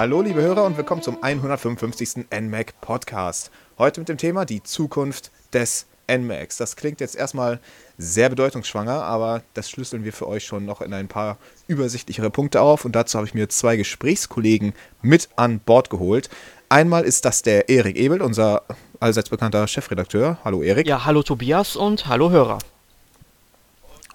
[0.00, 2.26] Hallo liebe Hörer und willkommen zum 155.
[2.32, 3.50] NMAC Podcast.
[3.76, 6.56] Heute mit dem Thema die Zukunft des NMAX.
[6.56, 7.60] Das klingt jetzt erstmal
[7.98, 11.38] sehr bedeutungsschwanger, aber das schlüsseln wir für euch schon noch in ein paar
[11.68, 16.28] übersichtlichere Punkte auf und dazu habe ich mir zwei Gesprächskollegen mit an Bord geholt.
[16.68, 18.62] Einmal ist das der Erik Ebel, unser
[19.00, 20.38] allseits bekannter Chefredakteur.
[20.44, 20.86] Hallo Erik.
[20.86, 22.58] Ja, hallo Tobias und hallo Hörer.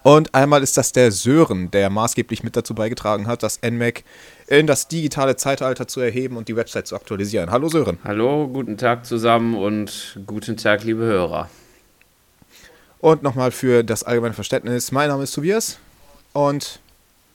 [0.06, 4.04] Und einmal ist das der Sören, der maßgeblich mit dazu beigetragen hat, das NMAC
[4.46, 7.50] in das digitale Zeitalter zu erheben und die Website zu aktualisieren.
[7.50, 7.98] Hallo Sören.
[8.04, 11.50] Hallo, guten Tag zusammen und guten Tag, liebe Hörer.
[12.98, 15.78] Und nochmal für das allgemeine Verständnis, mein Name ist Tobias
[16.32, 16.80] und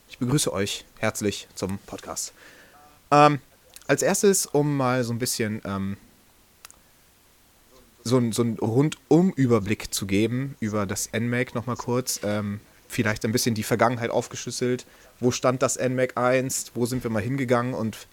[0.08, 2.32] ich begrüße euch herzlich zum Podcast.
[3.12, 3.38] Ähm,
[3.86, 5.96] als erstes, um mal so ein bisschen ähm,
[8.02, 12.20] so, so einen Rundum-Überblick zu geben über das NMAC nochmal kurz.
[12.24, 14.84] Ähm, vielleicht ein bisschen die Vergangenheit aufgeschlüsselt.
[15.20, 16.72] Wo stand das NMAC einst?
[16.74, 18.08] Wo sind wir mal hingegangen und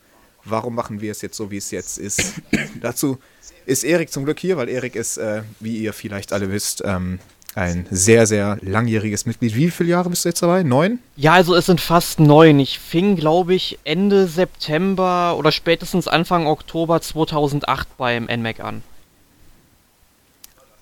[0.45, 2.35] warum machen wir es jetzt so, wie es jetzt ist?
[2.79, 3.17] Dazu
[3.65, 7.19] ist Erik zum Glück hier, weil Erik ist, äh, wie ihr vielleicht alle wisst, ähm,
[7.55, 9.55] ein sehr, sehr langjähriges Mitglied.
[9.55, 10.63] Wie viele Jahre bist du jetzt dabei?
[10.63, 10.99] Neun?
[11.15, 12.59] Ja, also es sind fast neun.
[12.59, 18.83] Ich fing, glaube ich, Ende September oder spätestens Anfang Oktober 2008 beim NMAC an.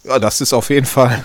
[0.04, 1.24] Ja, das ist auf jeden Fall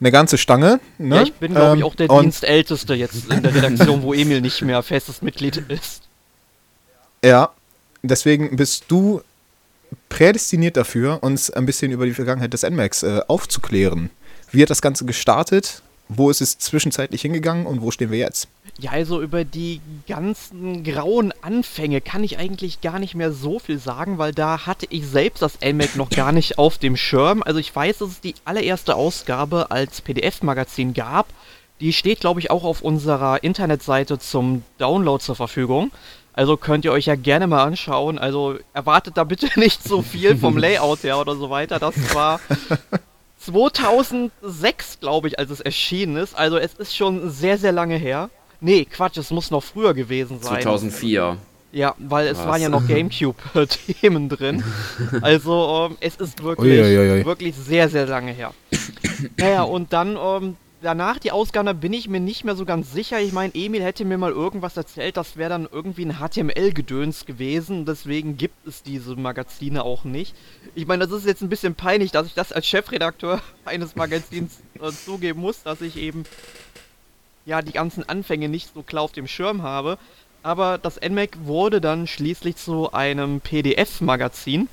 [0.00, 0.80] eine ganze Stange.
[0.98, 1.16] Ne?
[1.16, 4.40] Ja, ich bin, glaube ich, auch der ähm, Dienstälteste jetzt in der Redaktion, wo Emil
[4.40, 6.02] nicht mehr festes Mitglied ist.
[7.24, 7.50] Ja,
[8.02, 9.22] deswegen bist du
[10.08, 14.10] prädestiniert dafür, uns ein bisschen über die Vergangenheit des NMAX äh, aufzuklären.
[14.56, 15.82] Wie hat das Ganze gestartet?
[16.08, 18.48] Wo ist es zwischenzeitlich hingegangen und wo stehen wir jetzt?
[18.78, 23.78] Ja, also über die ganzen grauen Anfänge kann ich eigentlich gar nicht mehr so viel
[23.78, 27.42] sagen, weil da hatte ich selbst das LMAC noch gar nicht auf dem Schirm.
[27.42, 31.26] Also ich weiß, dass es die allererste Ausgabe als PDF-Magazin gab.
[31.80, 35.90] Die steht, glaube ich, auch auf unserer Internetseite zum Download zur Verfügung.
[36.32, 38.18] Also könnt ihr euch ja gerne mal anschauen.
[38.18, 41.78] Also erwartet da bitte nicht so viel vom Layout her oder so weiter.
[41.78, 42.40] Das war
[43.46, 46.36] 2006, glaube ich, als es erschienen ist.
[46.36, 48.30] Also es ist schon sehr, sehr lange her.
[48.60, 50.62] Nee, Quatsch, es muss noch früher gewesen sein.
[50.62, 51.36] 2004.
[51.72, 52.46] Ja, weil es Was?
[52.46, 54.64] waren ja noch Gamecube-Themen drin.
[55.20, 58.52] Also ähm, es ist wirklich, wirklich sehr, sehr lange her.
[59.36, 60.56] Naja, und dann ähm,
[60.86, 63.20] danach die Ausgabe bin ich mir nicht mehr so ganz sicher.
[63.20, 67.84] Ich meine, Emil hätte mir mal irgendwas erzählt, das wäre dann irgendwie ein HTML-Gedöns gewesen.
[67.84, 70.36] Deswegen gibt es diese Magazine auch nicht.
[70.76, 74.60] Ich meine, das ist jetzt ein bisschen peinlich, dass ich das als Chefredakteur eines Magazins
[74.80, 76.22] äh, zugeben muss, dass ich eben
[77.46, 79.98] ja die ganzen Anfänge nicht so klar auf dem Schirm habe.
[80.44, 84.68] Aber das NMAC wurde dann schließlich zu einem PDF-Magazin.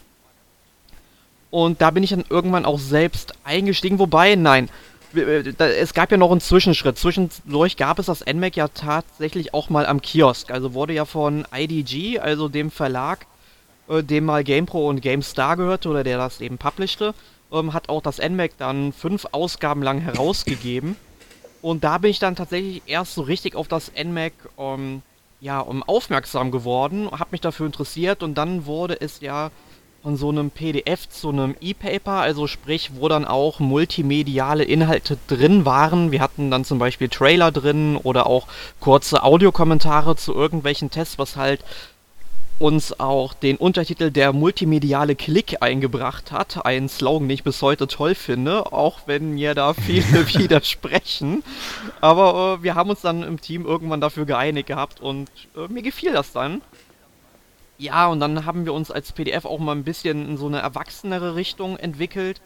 [1.49, 3.97] Und da bin ich dann irgendwann auch selbst eingestiegen.
[3.97, 4.69] Wobei, nein,
[5.13, 6.97] es gab ja noch einen Zwischenschritt.
[6.97, 10.51] Zwischendurch gab es das NMAC ja tatsächlich auch mal am Kiosk.
[10.51, 13.25] Also wurde ja von IDG, also dem Verlag,
[13.87, 17.13] äh, dem mal GamePro und GameStar gehörte oder der das eben publishte,
[17.51, 20.95] ähm, hat auch das NMAC dann fünf Ausgaben lang herausgegeben.
[21.61, 25.01] Und da bin ich dann tatsächlich erst so richtig auf das NMAC ähm,
[25.43, 29.51] ja, um aufmerksam geworden, habe mich dafür interessiert und dann wurde es ja
[30.03, 35.63] von so einem PDF zu einem E-Paper, also sprich, wo dann auch multimediale Inhalte drin
[35.63, 36.11] waren.
[36.11, 38.47] Wir hatten dann zum Beispiel Trailer drin oder auch
[38.81, 41.63] kurze Audiokommentare zu irgendwelchen Tests, was halt
[42.59, 46.65] uns auch den Untertitel der multimediale Klick eingebracht hat.
[46.65, 51.43] Ein Slogan, den ich bis heute toll finde, auch wenn mir da viele widersprechen.
[52.01, 55.81] Aber äh, wir haben uns dann im Team irgendwann dafür geeinigt gehabt und äh, mir
[55.81, 56.61] gefiel das dann.
[57.83, 60.59] Ja, und dann haben wir uns als PDF auch mal ein bisschen in so eine
[60.59, 62.39] erwachsenere Richtung entwickelt,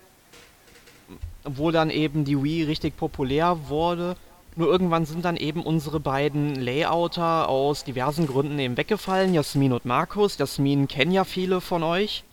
[1.44, 4.16] wo dann eben die Wii richtig populär wurde.
[4.56, 9.86] Nur irgendwann sind dann eben unsere beiden Layouter aus diversen Gründen eben weggefallen, Jasmin und
[9.86, 10.40] Markus.
[10.40, 12.24] Jasmin kennen ja viele von euch,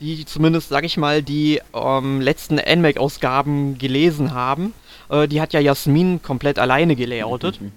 [0.00, 4.74] die zumindest, sag ich mal, die ähm, letzten NMAC-Ausgaben gelesen haben.
[5.08, 7.60] Äh, die hat ja Jasmin komplett alleine gelayoutet.
[7.60, 7.70] Mhm.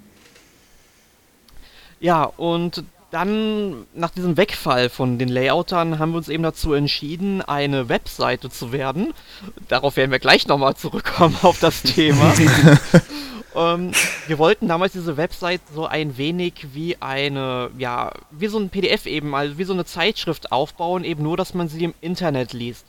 [1.99, 2.83] Ja, und
[3.13, 8.50] dann, nach diesem Wegfall von den Layoutern, haben wir uns eben dazu entschieden, eine Webseite
[8.50, 9.13] zu werden.
[9.68, 12.33] Darauf werden wir gleich nochmal zurückkommen auf das Thema.
[13.56, 13.92] ähm,
[14.25, 19.06] wir wollten damals diese Website so ein wenig wie eine, ja, wie so ein PDF
[19.06, 22.88] eben, also wie so eine Zeitschrift aufbauen, eben nur, dass man sie im Internet liest.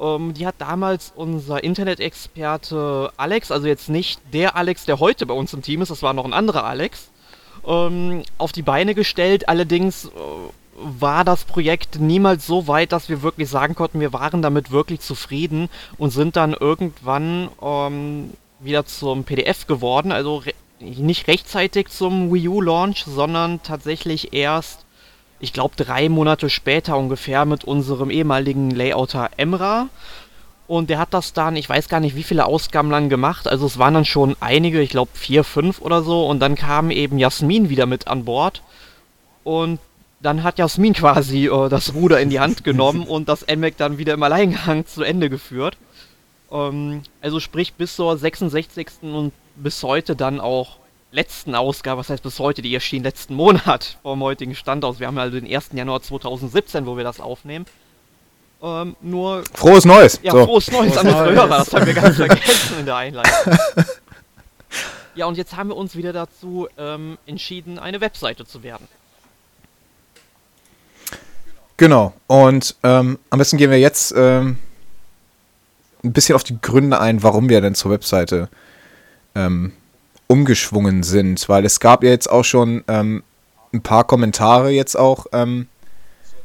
[0.00, 5.34] Ähm, die hat damals unser Internet-Experte Alex, also jetzt nicht der Alex, der heute bei
[5.34, 7.10] uns im Team ist, das war noch ein anderer Alex,
[7.68, 9.48] ähm, auf die Beine gestellt.
[9.48, 10.08] Allerdings äh,
[10.78, 15.00] war das Projekt niemals so weit, dass wir wirklich sagen konnten, wir waren damit wirklich
[15.00, 15.68] zufrieden
[15.98, 18.30] und sind dann irgendwann ähm,
[18.60, 20.12] wieder zum PDF geworden.
[20.12, 24.84] Also re nicht rechtzeitig zum Wii U Launch, sondern tatsächlich erst,
[25.40, 29.88] ich glaube, drei Monate später ungefähr mit unserem ehemaligen Layouter Emra.
[30.68, 33.48] Und der hat das dann, ich weiß gar nicht, wie viele Ausgaben lang gemacht.
[33.48, 36.26] Also es waren dann schon einige, ich glaube vier, fünf oder so.
[36.26, 38.62] Und dann kam eben Jasmin wieder mit an Bord.
[39.44, 39.80] Und
[40.20, 43.96] dann hat Jasmin quasi äh, das Ruder in die Hand genommen und das NMAC dann
[43.96, 45.78] wieder im Alleingang zu Ende geführt.
[46.52, 48.88] Ähm, also sprich bis zur 66.
[49.02, 50.76] und bis heute dann auch
[51.12, 55.00] letzten Ausgabe, was heißt bis heute, die erschien letzten Monat vom heutigen Stand aus.
[55.00, 55.70] Wir haben also den 1.
[55.72, 57.64] Januar 2017, wo wir das aufnehmen.
[58.60, 59.44] Ähm, nur.
[59.54, 60.18] Frohes Neues!
[60.22, 60.44] Ja, so.
[60.44, 63.58] frohes Neues frohes an unsere Hörer, das haben wir ganz vergessen in der Einleitung.
[65.14, 68.88] ja, und jetzt haben wir uns wieder dazu ähm, entschieden, eine Webseite zu werden.
[71.76, 74.58] Genau, und ähm, am besten gehen wir jetzt ähm,
[76.02, 78.48] ein bisschen auf die Gründe ein, warum wir denn zur Webseite
[79.36, 79.72] ähm,
[80.26, 83.22] umgeschwungen sind, weil es gab ja jetzt auch schon ähm,
[83.72, 85.26] ein paar Kommentare jetzt auch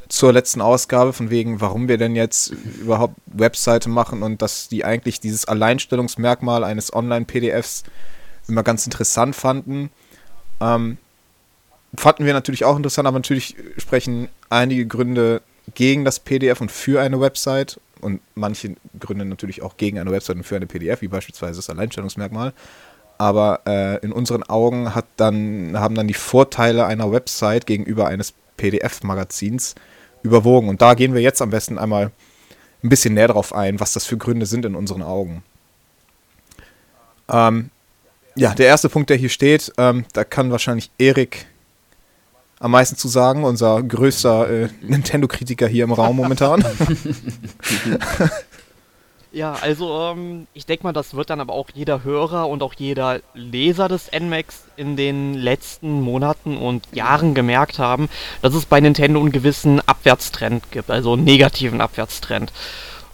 [0.10, 4.86] zur letzten Ausgabe, von wegen, warum wir denn jetzt überhaupt Webseite machen und dass die
[4.86, 7.84] eigentlich dieses Alleinstellungsmerkmal eines Online-PDFs
[8.48, 9.90] immer ganz interessant fanden.
[10.62, 10.98] Ähm,
[11.96, 15.42] fanden wir natürlich auch interessant, aber natürlich sprechen einige Gründe
[15.74, 20.36] gegen das PDF und für eine Website und manche Gründe natürlich auch gegen eine Website
[20.38, 22.54] und für eine PDF, wie beispielsweise das Alleinstellungsmerkmal.
[23.18, 28.34] Aber äh, in unseren Augen hat dann, haben dann die Vorteile einer Website gegenüber eines
[28.58, 29.76] PDF-Magazins
[30.24, 30.70] überwogen.
[30.70, 32.12] Und da gehen wir jetzt am besten einmal
[32.84, 35.44] ein bisschen näher drauf ein, was das für Gründe sind in unseren Augen.
[37.30, 37.70] Ähm,
[38.36, 41.46] ja, der erste Punkt, der hier steht, ähm, da kann wahrscheinlich Erik
[42.60, 46.64] am meisten zu sagen, unser größter äh, Nintendo-Kritiker hier im Raum momentan.
[49.34, 52.76] Ja, also ähm, ich denke mal, das wird dann aber auch jeder Hörer und auch
[52.76, 58.10] jeder Leser des NMAX in den letzten Monaten und Jahren gemerkt haben,
[58.44, 62.54] dass es bei Nintendo einen gewissen Abwärtstrend gibt, also einen negativen Abwärtstrend.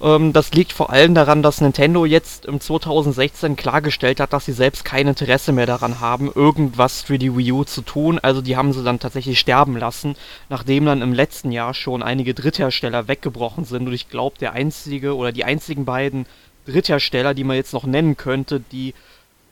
[0.02, 4.54] Ähm, das liegt vor allem daran, dass Nintendo jetzt im 2016 klargestellt hat, dass sie
[4.54, 8.20] selbst kein Interesse mehr daran haben, irgendwas für die Wii U zu tun.
[8.20, 10.16] Also die haben sie dann tatsächlich sterben lassen,
[10.50, 13.88] nachdem dann im letzten Jahr schon einige Dritthersteller weggebrochen sind.
[13.88, 16.26] Und ich glaube, der einzige oder die einzigen beiden
[16.66, 18.94] Dritthersteller, die man jetzt noch nennen könnte, die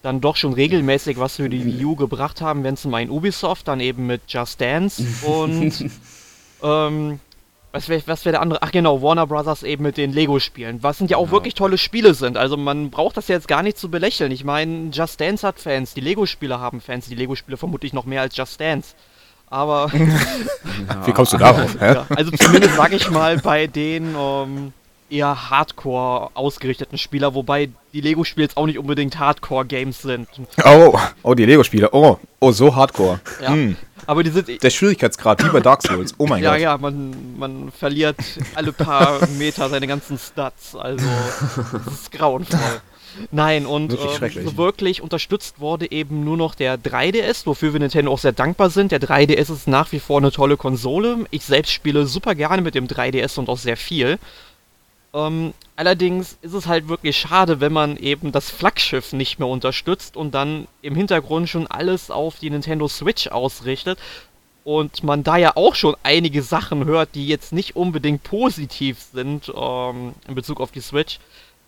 [0.04, 3.68] dann doch schon regelmäßig was für die Wii U gebracht haben, wenn zum einen Ubisoft,
[3.68, 5.90] dann eben mit Just Dance und
[6.64, 7.20] ähm,
[7.78, 8.62] was wäre was wär der andere?
[8.62, 10.84] Ach genau, Warner Brothers eben mit den Lego-Spielen.
[10.84, 11.34] Was sind ja auch genau.
[11.34, 12.38] wirklich tolle Spiele sind.
[12.38, 14.32] Also man braucht das jetzt gar nicht zu belächeln.
[14.32, 18.22] Ich meine, Just Dance hat Fans, die Lego-Spiele haben Fans, die Lego-Spiele vermutlich noch mehr
[18.22, 18.96] als Just Dance.
[19.50, 19.92] Aber.
[21.06, 21.80] Wie kommst du darauf?
[21.80, 24.74] ja, also zumindest sage ich mal bei den ähm,
[25.10, 30.28] eher Hardcore ausgerichteten Spieler, wobei die Lego-Spiele jetzt auch nicht unbedingt Hardcore-Games sind.
[30.64, 31.90] Oh, oh, die Lego-Spiele.
[31.94, 33.20] Oh, oh, so Hardcore.
[33.42, 33.50] Ja.
[33.50, 33.76] Hm.
[34.06, 34.64] Aber die sind.
[34.64, 36.14] Der Schwierigkeitsgrad, wie bei Dark Souls.
[36.18, 36.60] Oh mein ja, Gott.
[36.62, 38.18] Ja, ja, man, man verliert
[38.56, 40.76] alle paar Meter seine ganzen Stats.
[40.76, 41.06] Also,
[41.86, 42.82] das ist grauenvoll.
[43.32, 47.80] Nein, und wirklich, ähm, so wirklich unterstützt wurde eben nur noch der 3DS, wofür wir
[47.80, 48.92] Nintendo auch sehr dankbar sind.
[48.92, 51.26] Der 3DS ist nach wie vor eine tolle Konsole.
[51.32, 54.20] Ich selbst spiele super gerne mit dem 3DS und auch sehr viel.
[55.14, 60.18] Ähm, allerdings ist es halt wirklich schade, wenn man eben das Flaggschiff nicht mehr unterstützt
[60.18, 64.00] und dann im Hintergrund schon alles auf die Nintendo Switch ausrichtet
[64.64, 69.52] und man da ja auch schon einige Sachen hört, die jetzt nicht unbedingt positiv sind
[69.56, 71.20] ähm, in Bezug auf die Switch.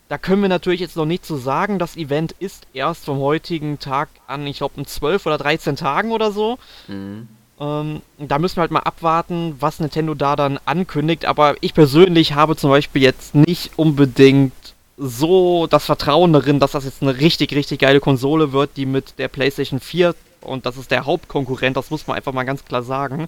[0.10, 1.80] Da können wir natürlich jetzt noch nicht zu so sagen.
[1.80, 6.12] Das Event ist erst vom heutigen Tag an, ich glaube, in 12 oder 13 Tagen
[6.12, 6.60] oder so.
[6.88, 7.30] Mhm.
[7.60, 11.26] Ähm, da müssen wir halt mal abwarten, was Nintendo da dann ankündigt.
[11.26, 14.54] Aber ich persönlich habe zum Beispiel jetzt nicht unbedingt
[14.98, 19.18] so das Vertrauen darin, dass das jetzt eine richtig, richtig geile Konsole wird, die mit
[19.18, 22.84] der PlayStation 4, und das ist der Hauptkonkurrent, das muss man einfach mal ganz klar
[22.84, 23.28] sagen,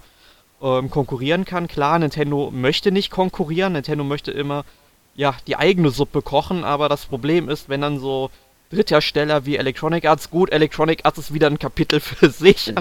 [0.62, 1.68] ähm, konkurrieren kann.
[1.68, 4.66] Klar, Nintendo möchte nicht konkurrieren, Nintendo möchte immer
[5.16, 8.32] ja, die eigene Suppe kochen, aber das Problem ist, wenn dann so
[8.72, 10.30] Dritthersteller wie Electronic Arts.
[10.30, 12.74] Gut, Electronic Arts ist wieder ein Kapitel für sich.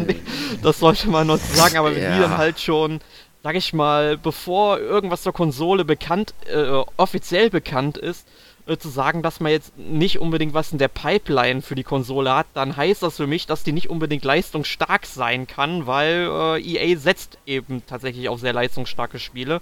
[0.63, 2.15] das sollte man noch sagen, aber wenn ja.
[2.15, 3.01] die dann halt schon,
[3.43, 8.27] sag ich mal, bevor irgendwas zur Konsole bekannt, äh, offiziell bekannt ist,
[8.67, 12.35] äh, zu sagen, dass man jetzt nicht unbedingt was in der Pipeline für die Konsole
[12.35, 16.63] hat, dann heißt das für mich, dass die nicht unbedingt leistungsstark sein kann, weil äh,
[16.63, 19.61] EA setzt eben tatsächlich auf sehr leistungsstarke Spiele.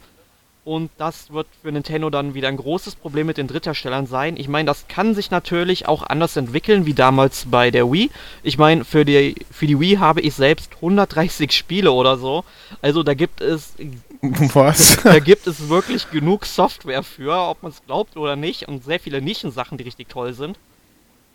[0.68, 4.36] Und das wird für Nintendo dann wieder ein großes Problem mit den Drittherstellern sein.
[4.36, 8.10] Ich meine, das kann sich natürlich auch anders entwickeln, wie damals bei der Wii.
[8.42, 12.44] Ich meine, für die, für die Wii habe ich selbst 130 Spiele oder so.
[12.82, 13.76] Also da gibt es
[14.20, 15.02] Was?
[15.02, 19.00] Da gibt es wirklich genug Software für, ob man es glaubt oder nicht, und sehr
[19.00, 20.58] viele Nischensachen, die richtig toll sind.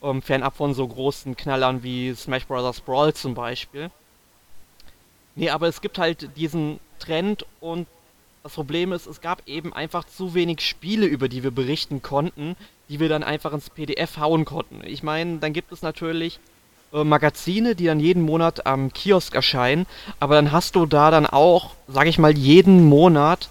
[0.04, 2.82] Ähm, fernab von so großen Knallern wie Smash Bros.
[2.82, 3.90] Brawl zum Beispiel.
[5.34, 7.88] Nee, aber es gibt halt diesen Trend und
[8.44, 12.58] das Problem ist, es gab eben einfach zu wenig Spiele, über die wir berichten konnten,
[12.90, 14.82] die wir dann einfach ins PDF hauen konnten.
[14.86, 16.42] Ich meine, dann gibt es natürlich
[16.92, 19.86] äh, Magazine, die dann jeden Monat am Kiosk erscheinen,
[20.20, 23.48] aber dann hast du da dann auch, sag ich mal, jeden Monat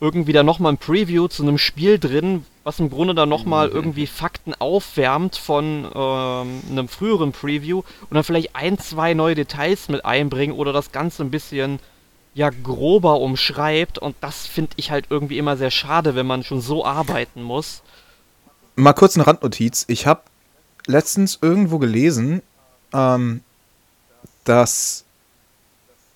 [0.00, 4.06] irgendwie da nochmal ein Preview zu einem Spiel drin, was im Grunde dann nochmal irgendwie
[4.06, 10.04] Fakten aufwärmt von ähm, einem früheren Preview und dann vielleicht ein, zwei neue Details mit
[10.04, 11.80] einbringen oder das Ganze ein bisschen
[12.38, 16.60] ja grober umschreibt und das finde ich halt irgendwie immer sehr schade, wenn man schon
[16.60, 17.82] so arbeiten muss.
[18.76, 19.84] Mal kurz eine Randnotiz.
[19.88, 20.20] Ich habe
[20.86, 22.42] letztens irgendwo gelesen,
[22.94, 23.40] ähm,
[24.44, 25.04] dass,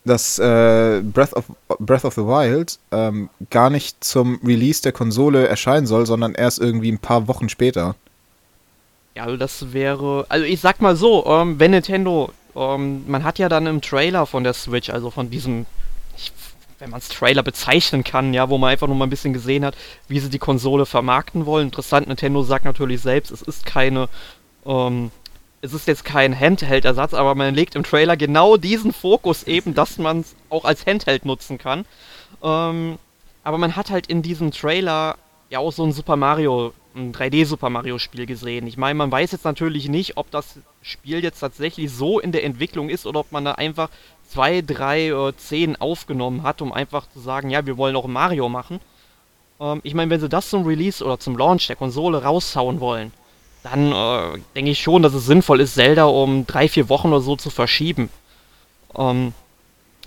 [0.04, 1.46] dass äh, Breath, of,
[1.80, 6.60] Breath of the Wild ähm, gar nicht zum Release der Konsole erscheinen soll, sondern erst
[6.60, 7.96] irgendwie ein paar Wochen später.
[9.16, 10.24] Ja, also das wäre.
[10.28, 12.30] Also ich sag mal so, ähm, wenn Nintendo.
[12.54, 15.64] Ähm, man hat ja dann im Trailer von der Switch, also von diesem
[16.82, 19.64] wenn man es Trailer bezeichnen kann, ja, wo man einfach nur mal ein bisschen gesehen
[19.64, 19.76] hat,
[20.08, 21.68] wie sie die Konsole vermarkten wollen.
[21.68, 24.08] Interessant, Nintendo sagt natürlich selbst, es ist keine,
[24.66, 25.12] ähm,
[25.60, 29.98] es ist jetzt kein Handheld-Ersatz, aber man legt im Trailer genau diesen Fokus eben, dass
[29.98, 31.84] man es auch als Handheld nutzen kann.
[32.42, 32.98] Ähm,
[33.44, 35.18] aber man hat halt in diesem Trailer
[35.50, 38.66] ja auch so ein Super Mario, ein 3D Super Mario Spiel gesehen.
[38.66, 42.42] Ich meine, man weiß jetzt natürlich nicht, ob das Spiel jetzt tatsächlich so in der
[42.42, 43.88] Entwicklung ist oder ob man da einfach
[44.32, 48.48] zwei, drei äh, Szenen aufgenommen hat, um einfach zu sagen, ja, wir wollen auch Mario
[48.48, 48.80] machen.
[49.60, 53.12] Ähm, ich meine, wenn sie das zum Release oder zum Launch der Konsole raushauen wollen,
[53.62, 57.20] dann äh, denke ich schon, dass es sinnvoll ist, Zelda um drei, vier Wochen oder
[57.20, 58.08] so zu verschieben.
[58.96, 59.32] Ähm,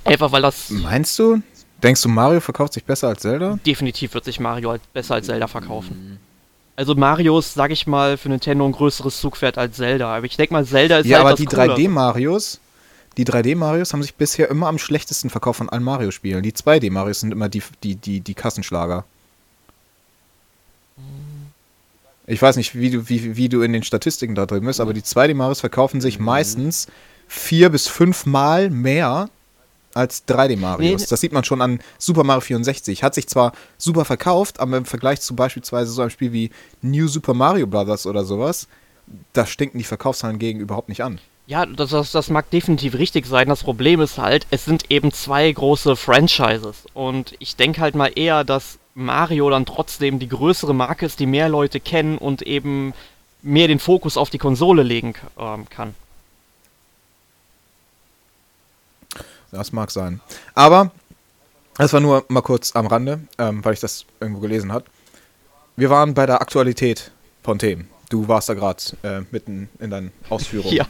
[0.03, 0.70] einfach weil das.
[0.70, 1.41] Meinst du?
[1.84, 3.60] Denkst du, Mario verkauft sich besser als Zelda?
[3.65, 6.20] Definitiv wird sich Mario halt besser als Zelda verkaufen.
[6.75, 10.15] Also Mario ist, sag ich mal, für Nintendo ein größeres Zugpferd als Zelda.
[10.15, 12.60] Aber ich denke mal, Zelda ist ja, halt aber die 3D-Marios,
[13.17, 16.43] die 3D-Marios haben sich bisher immer am schlechtesten verkauft von allen Mario-Spielen.
[16.43, 19.05] Die 2D-Marios sind immer die, die, die, die Kassenschlager.
[22.27, 24.93] Ich weiß nicht, wie du, wie, wie du in den Statistiken da drin bist, aber
[24.93, 26.25] die 2D-Marios verkaufen sich mhm.
[26.25, 26.88] meistens
[27.27, 29.29] vier bis fünf Mal mehr
[29.93, 31.01] als 3D-Marios.
[31.01, 31.07] Nee.
[31.10, 33.01] Das sieht man schon an Super Mario 64.
[33.01, 37.07] Hat sich zwar super verkauft, aber im Vergleich zu beispielsweise so einem Spiel wie New
[37.07, 38.05] Super Mario Bros.
[38.05, 38.67] oder sowas,
[39.34, 41.19] da stinken die Verkaufszahlen gegen überhaupt nicht an.
[41.47, 43.47] Ja, das, das, das mag definitiv richtig sein.
[43.47, 46.85] Das Problem ist halt, es sind eben zwei große Franchises.
[46.93, 51.27] Und ich denke halt mal eher, dass Mario dann trotzdem die größere Marke ist, die
[51.27, 52.93] mehr Leute kennen und eben
[53.43, 55.93] mehr den Fokus auf die Konsole legen ähm, kann.
[59.51, 60.21] Das mag sein.
[60.55, 60.91] Aber
[61.77, 64.85] das war nur mal kurz am Rande, ähm, weil ich das irgendwo gelesen habe.
[65.75, 67.11] Wir waren bei der Aktualität
[67.43, 67.89] von Themen.
[68.09, 70.75] Du warst da gerade äh, mitten in deinen Ausführungen.
[70.75, 70.85] Ja,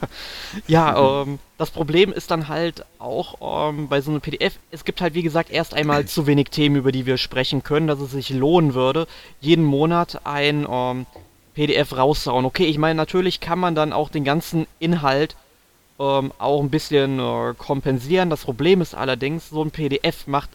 [0.68, 5.02] ja ähm, das Problem ist dann halt auch ähm, bei so einem PDF, es gibt
[5.02, 8.12] halt wie gesagt erst einmal zu wenig Themen, über die wir sprechen können, dass es
[8.12, 9.08] sich lohnen würde,
[9.40, 11.06] jeden Monat ein ähm,
[11.54, 12.46] PDF rauszuhauen.
[12.46, 15.36] Okay, ich meine, natürlich kann man dann auch den ganzen Inhalt
[16.00, 18.30] ähm, auch ein bisschen äh, kompensieren.
[18.30, 20.50] Das Problem ist allerdings, so ein PDF macht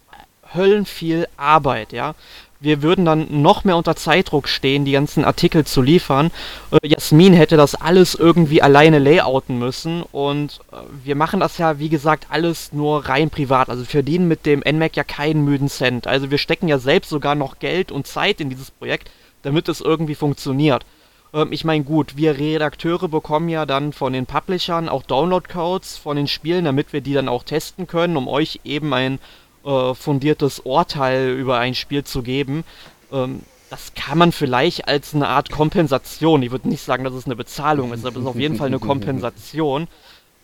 [0.52, 2.14] höllenviel Arbeit, ja
[2.61, 6.31] wir würden dann noch mehr unter Zeitdruck stehen, die ganzen Artikel zu liefern.
[6.71, 11.79] Äh, Jasmin hätte das alles irgendwie alleine layouten müssen und äh, wir machen das ja,
[11.79, 13.71] wie gesagt, alles nur rein privat.
[13.71, 16.07] Also wir verdienen mit dem NMAC ja keinen müden Cent.
[16.07, 19.11] Also wir stecken ja selbst sogar noch Geld und Zeit in dieses Projekt,
[19.43, 20.85] damit es irgendwie funktioniert.
[21.33, 26.17] Ähm, ich meine, gut, wir Redakteure bekommen ja dann von den Publishern auch Download-Codes von
[26.17, 29.19] den Spielen, damit wir die dann auch testen können, um euch eben ein
[29.64, 32.64] äh, fundiertes Urteil über ein Spiel zu geben.
[33.12, 37.26] Ähm, das kann man vielleicht als eine Art Kompensation, ich würde nicht sagen, dass es
[37.26, 39.87] eine Bezahlung ist, aber es ist auf jeden Fall eine Kompensation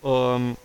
[0.04, 0.56] ähm,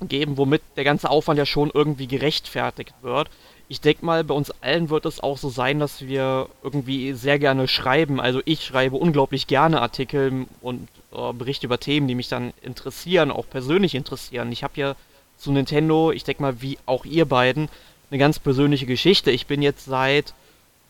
[0.00, 3.28] geben, womit der ganze Aufwand ja schon irgendwie gerechtfertigt wird.
[3.68, 7.38] Ich denke mal, bei uns allen wird es auch so sein, dass wir irgendwie sehr
[7.38, 8.20] gerne schreiben.
[8.20, 13.30] Also ich schreibe unglaublich gerne Artikel und äh, Berichte über Themen, die mich dann interessieren,
[13.30, 14.50] auch persönlich interessieren.
[14.50, 14.96] Ich habe ja
[15.40, 17.68] zu Nintendo, ich denke mal, wie auch ihr beiden,
[18.10, 19.30] eine ganz persönliche Geschichte.
[19.30, 20.34] Ich bin jetzt seit,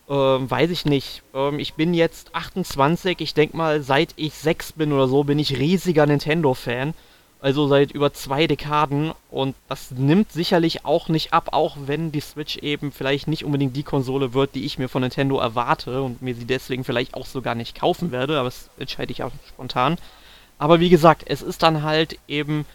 [0.09, 4.73] ähm, weiß ich nicht, ähm, ich bin jetzt 28, ich denke mal, seit ich 6
[4.73, 6.93] bin oder so, bin ich riesiger Nintendo-Fan.
[7.43, 12.19] Also seit über zwei Dekaden und das nimmt sicherlich auch nicht ab, auch wenn die
[12.19, 16.21] Switch eben vielleicht nicht unbedingt die Konsole wird, die ich mir von Nintendo erwarte und
[16.21, 19.97] mir sie deswegen vielleicht auch sogar nicht kaufen werde, aber das entscheide ich auch spontan.
[20.59, 22.67] Aber wie gesagt, es ist dann halt eben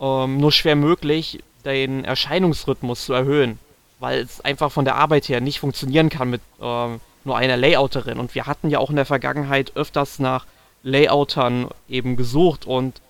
[0.00, 3.58] ähm, nur schwer möglich, den Erscheinungsrhythmus zu erhöhen.
[4.00, 6.86] weil es einfach von der Arbeit her nicht funktionieren kann mit äh,
[7.24, 8.18] nur einer Layouterin.
[8.18, 10.46] Und wir hatten ja auch in der Vergangenheit öfters nach
[10.84, 13.00] Layoutern eben gesucht und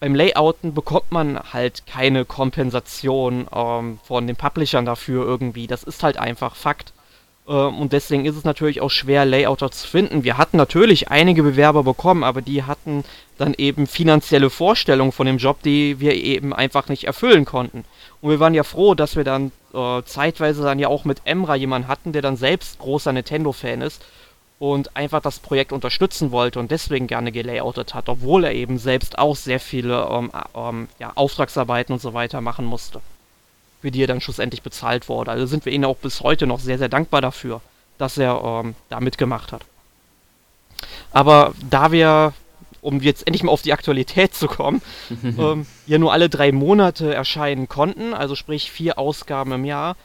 [0.00, 5.66] beim Layouten bekommt man halt keine Kompensation ähm, von den Publishern dafür irgendwie.
[5.66, 6.94] Das ist halt einfach Fakt.
[7.48, 10.24] Ähm, und deswegen ist es natürlich auch schwer, Layouter zu finden.
[10.24, 13.04] Wir hatten natürlich einige Bewerber bekommen, aber die hatten
[13.38, 17.84] dann eben finanzielle Vorstellungen von dem Job, die wir eben einfach nicht erfüllen konnten.
[18.20, 21.54] Und wir waren ja froh, dass wir dann äh, zeitweise dann ja auch mit Emra
[21.54, 24.02] jemanden hatten, der dann selbst großer Nintendo-Fan ist
[24.58, 29.18] und einfach das Projekt unterstützen wollte und deswegen gerne gelayoutet hat, obwohl er eben selbst
[29.18, 33.00] auch sehr viele ähm, ähm, ja, Auftragsarbeiten und so weiter machen musste,
[33.80, 35.30] für die er dann schlussendlich bezahlt wurde.
[35.30, 37.60] Also sind wir ihm auch bis heute noch sehr, sehr dankbar dafür,
[37.98, 39.62] dass er ähm, da mitgemacht hat.
[41.12, 42.32] Aber da wir,
[42.80, 44.82] um jetzt endlich mal auf die Aktualität zu kommen,
[45.22, 49.96] ähm, ja nur alle drei Monate erscheinen konnten, also sprich vier Ausgaben im Jahr,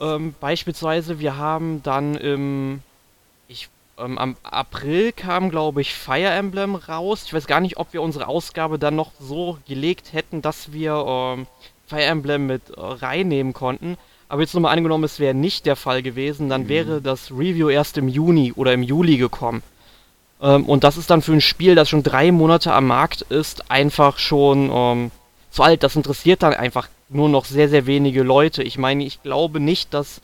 [0.00, 2.82] ähm, beispielsweise, wir haben dann im
[4.00, 7.24] ähm, am April kam, glaube ich, Fire Emblem raus.
[7.26, 11.04] Ich weiß gar nicht, ob wir unsere Ausgabe dann noch so gelegt hätten, dass wir
[11.06, 11.46] ähm,
[11.90, 13.98] Fire Emblem mit äh, reinnehmen konnten.
[14.28, 16.68] Aber jetzt nochmal angenommen, es wäre nicht der Fall gewesen, dann mhm.
[16.68, 19.62] wäre das Review erst im Juni oder im Juli gekommen.
[20.40, 23.70] Ähm, und das ist dann für ein Spiel, das schon drei Monate am Markt ist,
[23.72, 25.10] einfach schon ähm,
[25.50, 25.82] zu alt.
[25.82, 28.62] Das interessiert dann einfach nur noch sehr, sehr wenige Leute.
[28.62, 30.20] Ich meine, ich glaube nicht, dass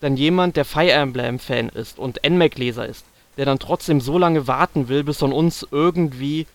[0.00, 3.04] dann jemand, der Fire Emblem-Fan ist und NMAC-Leser ist,
[3.36, 6.46] der dann trotzdem so lange warten will, bis von uns irgendwie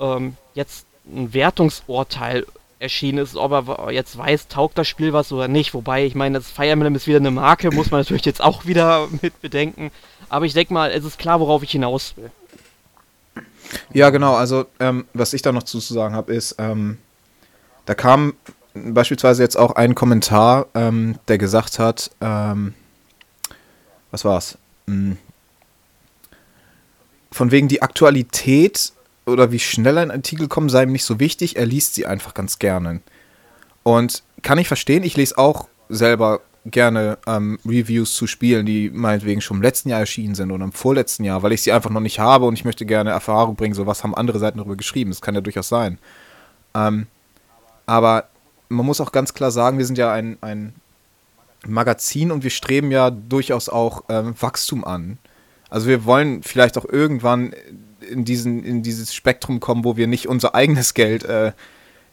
[0.00, 2.46] ähm, jetzt ein Wertungsurteil
[2.78, 5.74] erschienen ist, ob er jetzt weiß, taugt das Spiel was oder nicht.
[5.74, 8.66] Wobei, ich meine, das Fire Emblem ist wieder eine Marke, muss man natürlich jetzt auch
[8.66, 9.90] wieder mit bedenken.
[10.28, 12.30] Aber ich denke mal, es ist klar, worauf ich hinaus will.
[13.92, 14.34] Ja, genau.
[14.34, 16.98] Also, ähm, was ich da noch zu sagen habe, ist, ähm,
[17.84, 18.34] da kam
[18.74, 22.74] beispielsweise jetzt auch ein Kommentar, ähm, der gesagt hat, ähm,
[24.10, 24.56] was war's?
[24.86, 25.18] Hm,
[27.30, 28.92] von wegen die Aktualität
[29.28, 31.56] oder wie schnell ein Artikel kommt, sei ihm nicht so wichtig.
[31.56, 33.00] Er liest sie einfach ganz gerne.
[33.82, 39.40] Und kann ich verstehen, ich lese auch selber gerne ähm, Reviews zu Spielen, die meinetwegen
[39.40, 42.00] schon im letzten Jahr erschienen sind oder im vorletzten Jahr, weil ich sie einfach noch
[42.00, 45.10] nicht habe und ich möchte gerne Erfahrung bringen, so was haben andere Seiten darüber geschrieben.
[45.10, 45.98] Das kann ja durchaus sein.
[46.74, 47.06] Ähm,
[47.86, 48.28] aber
[48.68, 50.74] man muss auch ganz klar sagen, wir sind ja ein, ein
[51.66, 55.18] Magazin und wir streben ja durchaus auch ähm, Wachstum an.
[55.70, 57.54] Also wir wollen vielleicht auch irgendwann
[58.08, 61.52] in, diesen, in dieses Spektrum kommen, wo wir nicht unser eigenes Geld äh,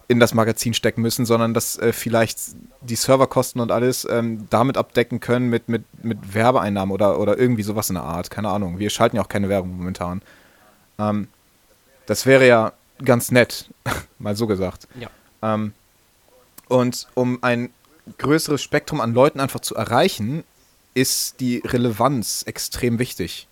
[0.08, 2.40] in das Magazin stecken müssen, sondern dass äh, vielleicht
[2.82, 7.64] die Serverkosten und alles ähm, damit abdecken können mit, mit, mit Werbeeinnahmen oder, oder irgendwie
[7.64, 8.30] sowas in der Art.
[8.30, 8.78] Keine Ahnung.
[8.78, 10.22] Wir schalten ja auch keine Werbung momentan.
[11.00, 11.28] Ähm,
[12.06, 13.70] das wäre ja ganz nett,
[14.20, 14.88] mal so gesagt.
[15.00, 15.10] Ja.
[15.42, 15.74] Ähm,
[16.68, 17.70] und um ein
[18.18, 20.44] größeres Spektrum an Leuten einfach zu erreichen,
[20.94, 23.48] ist die Relevanz extrem wichtig.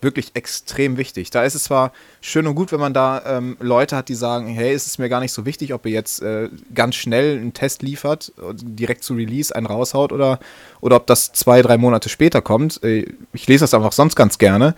[0.00, 1.30] Wirklich extrem wichtig.
[1.30, 4.46] Da ist es zwar schön und gut, wenn man da ähm, Leute hat, die sagen,
[4.46, 7.52] hey, es ist mir gar nicht so wichtig, ob ihr jetzt äh, ganz schnell einen
[7.52, 10.38] Test liefert, direkt zu Release einen raushaut oder,
[10.80, 12.82] oder ob das zwei, drei Monate später kommt.
[12.84, 14.76] Äh, ich lese das einfach sonst ganz gerne.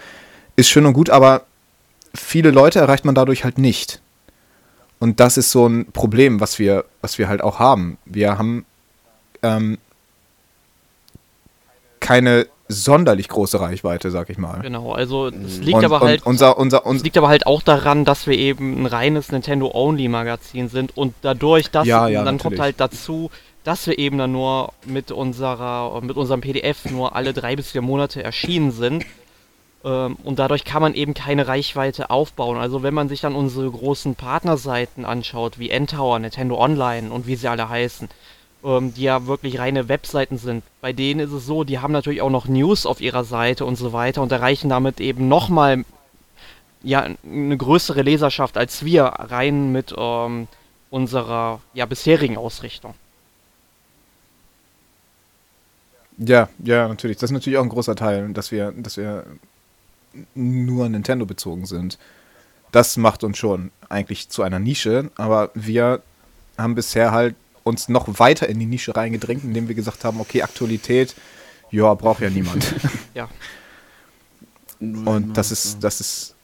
[0.56, 1.44] Ist schön und gut, aber
[2.14, 4.00] viele Leute erreicht man dadurch halt nicht.
[4.98, 7.98] Und das ist so ein Problem, was wir, was wir halt auch haben.
[8.04, 8.64] Wir haben
[9.42, 9.78] ähm,
[12.00, 14.60] keine sonderlich große Reichweite, sag ich mal.
[14.60, 18.04] Genau, also es liegt und, aber halt unser, unser, unser, liegt aber halt auch daran,
[18.04, 22.36] dass wir eben ein reines Nintendo Only Magazin sind und dadurch, dass ja, ja, dann
[22.36, 22.42] natürlich.
[22.42, 23.30] kommt halt dazu,
[23.64, 27.82] dass wir eben dann nur mit unserer mit unserem PDF nur alle drei bis vier
[27.82, 29.04] Monate erschienen sind.
[29.84, 32.58] Ähm, und dadurch kann man eben keine Reichweite aufbauen.
[32.58, 37.36] Also wenn man sich dann unsere großen Partnerseiten anschaut, wie N-Tower, Nintendo Online und wie
[37.36, 38.08] sie alle heißen,
[38.64, 40.64] ähm, die ja wirklich reine Webseiten sind.
[40.80, 43.76] Bei denen ist es so, die haben natürlich auch noch News auf ihrer Seite und
[43.76, 45.84] so weiter und erreichen damit eben nochmal
[46.82, 50.48] ja, eine größere Leserschaft als wir rein mit ähm,
[50.90, 52.94] unserer ja, bisherigen Ausrichtung.
[56.18, 57.16] Ja, ja, natürlich.
[57.16, 59.24] Das ist natürlich auch ein großer Teil, dass wir, dass wir
[60.34, 61.98] nur Nintendo bezogen sind.
[62.72, 66.02] Das macht uns schon eigentlich zu einer Nische, aber wir
[66.58, 70.42] haben bisher halt uns noch weiter in die Nische reingedrängt, indem wir gesagt haben, okay,
[70.42, 71.14] Aktualität,
[71.70, 72.74] ja, braucht ja niemand.
[73.14, 73.28] ja.
[74.80, 76.34] Und das ist, das ist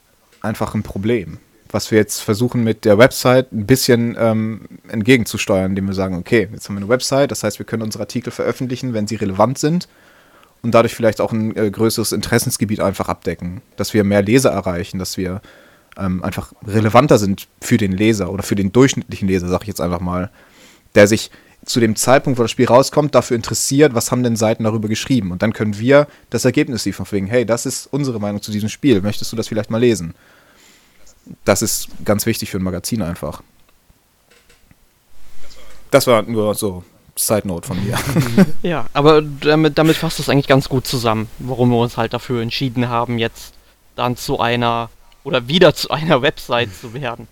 [0.41, 5.87] einfach ein Problem, was wir jetzt versuchen mit der Website ein bisschen ähm, entgegenzusteuern, indem
[5.87, 8.93] wir sagen, okay, jetzt haben wir eine Website, das heißt, wir können unsere Artikel veröffentlichen,
[8.93, 9.87] wenn sie relevant sind
[10.61, 14.99] und dadurch vielleicht auch ein äh, größeres Interessensgebiet einfach abdecken, dass wir mehr Leser erreichen,
[14.99, 15.41] dass wir
[15.97, 19.81] ähm, einfach relevanter sind für den Leser oder für den durchschnittlichen Leser, sag ich jetzt
[19.81, 20.29] einfach mal,
[20.97, 21.29] der sich
[21.63, 25.31] zu dem Zeitpunkt, wo das Spiel rauskommt, dafür interessiert, was haben denn Seiten darüber geschrieben.
[25.31, 28.69] Und dann können wir das Ergebnis liefern, wegen, hey, das ist unsere Meinung zu diesem
[28.69, 29.01] Spiel.
[29.01, 30.15] Möchtest du das vielleicht mal lesen?
[31.45, 33.43] Das ist ganz wichtig für ein Magazin einfach.
[35.91, 36.83] Das war nur so
[37.15, 37.97] Side Note von mir.
[38.63, 42.41] ja, aber damit, damit fasst es eigentlich ganz gut zusammen, warum wir uns halt dafür
[42.41, 43.53] entschieden haben, jetzt
[43.95, 44.89] dann zu einer
[45.23, 47.27] oder wieder zu einer Website zu werden.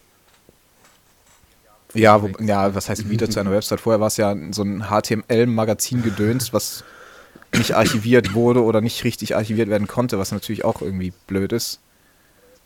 [1.95, 3.79] Ja, wo, ja, was heißt wieder zu einer Website?
[3.79, 6.83] Vorher war es ja so ein HTML-Magazin gedöns, was
[7.55, 11.79] nicht archiviert wurde oder nicht richtig archiviert werden konnte, was natürlich auch irgendwie blöd ist.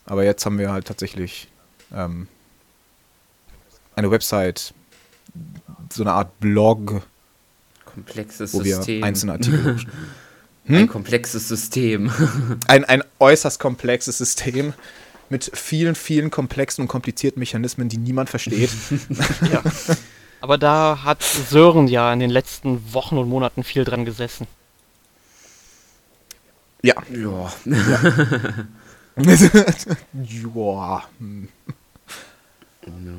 [0.06, 1.48] Aber jetzt haben wir halt tatsächlich
[1.94, 2.28] ähm,
[3.96, 4.74] eine Website,
[5.92, 7.04] so eine Art Blog.
[7.86, 9.02] Komplexes wo System.
[9.02, 9.78] wir einzelne Artikel.
[10.66, 10.76] hm?
[10.76, 12.12] Ein komplexes System.
[12.68, 14.74] ein, ein äußerst komplexes System
[15.32, 18.72] mit vielen, vielen komplexen und komplizierten Mechanismen, die niemand versteht.
[19.52, 19.64] ja.
[20.42, 24.48] Aber da hat Sören ja in den letzten Wochen und Monaten viel dran gesessen.
[26.82, 26.96] Ja.
[27.12, 27.52] Ja.
[27.66, 28.66] Ja.
[31.20, 31.50] Hm.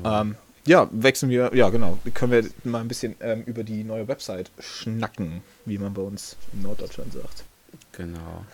[0.03, 4.07] ähm, ja, wechseln wir, ja genau, können wir mal ein bisschen ähm, über die neue
[4.07, 7.43] Website schnacken, wie man bei uns in Norddeutschland sagt.
[7.91, 8.45] Genau.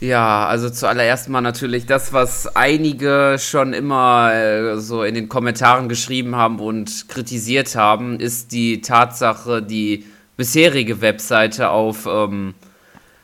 [0.00, 5.88] Ja, also zuallererst mal natürlich das, was einige schon immer äh, so in den Kommentaren
[5.88, 10.04] geschrieben haben und kritisiert haben, ist die Tatsache, die
[10.36, 12.54] bisherige Webseite auf ähm,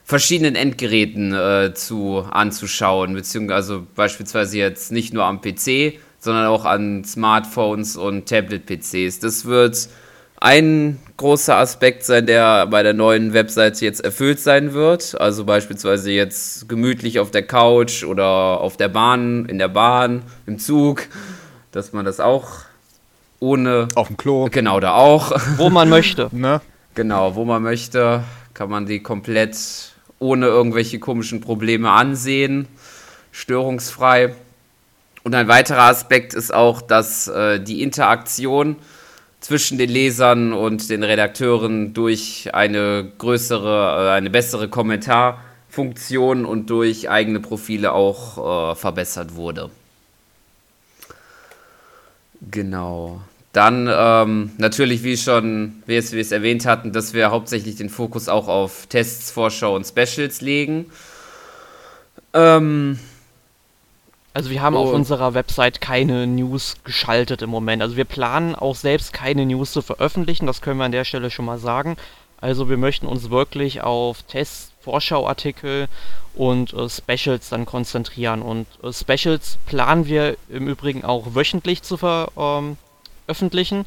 [0.05, 6.65] verschiedenen Endgeräten äh, zu anzuschauen, beziehungsweise also beispielsweise jetzt nicht nur am PC, sondern auch
[6.65, 9.21] an Smartphones und Tablet-PCs.
[9.21, 9.89] Das wird
[10.43, 15.21] ein großer Aspekt sein, der bei der neuen Webseite jetzt erfüllt sein wird.
[15.21, 20.59] Also beispielsweise jetzt gemütlich auf der Couch oder auf der Bahn, in der Bahn, im
[20.59, 21.07] Zug,
[21.71, 22.65] dass man das auch
[23.39, 23.87] ohne.
[23.95, 24.49] Auf dem Klo.
[24.51, 25.31] Genau, da auch.
[25.59, 26.29] Wo man möchte.
[26.33, 26.61] ne?
[26.97, 29.57] Genau, wo man möchte, kann man die komplett
[30.19, 32.67] ohne irgendwelche komischen Probleme ansehen,
[33.31, 34.35] störungsfrei.
[35.23, 38.75] Und ein weiterer Aspekt ist auch, dass äh, die Interaktion
[39.43, 47.11] zwischen den Lesern und den Redakteuren durch eine größere, äh, eine bessere Kommentarfunktion und durch
[47.11, 49.69] eigene Profile auch äh, verbessert wurde.
[52.51, 53.21] Genau.
[53.53, 57.91] Dann ähm, natürlich, wie schon, wie es, wie es erwähnt hatten, dass wir hauptsächlich den
[57.91, 60.87] Fokus auch auf Tests, Vorschau und Specials legen.
[62.33, 62.99] Ähm,
[64.35, 64.81] also wir haben oh.
[64.81, 67.83] auf unserer Website keine News geschaltet im Moment.
[67.83, 71.31] Also wir planen auch selbst keine News zu veröffentlichen, das können wir an der Stelle
[71.31, 71.97] schon mal sagen.
[72.41, 75.87] Also wir möchten uns wirklich auf Tests, Vorschauartikel
[76.35, 78.43] und äh, Specials dann konzentrieren.
[78.43, 83.79] Und äh, Specials planen wir im Übrigen auch wöchentlich zu veröffentlichen.
[83.79, 83.87] Ähm,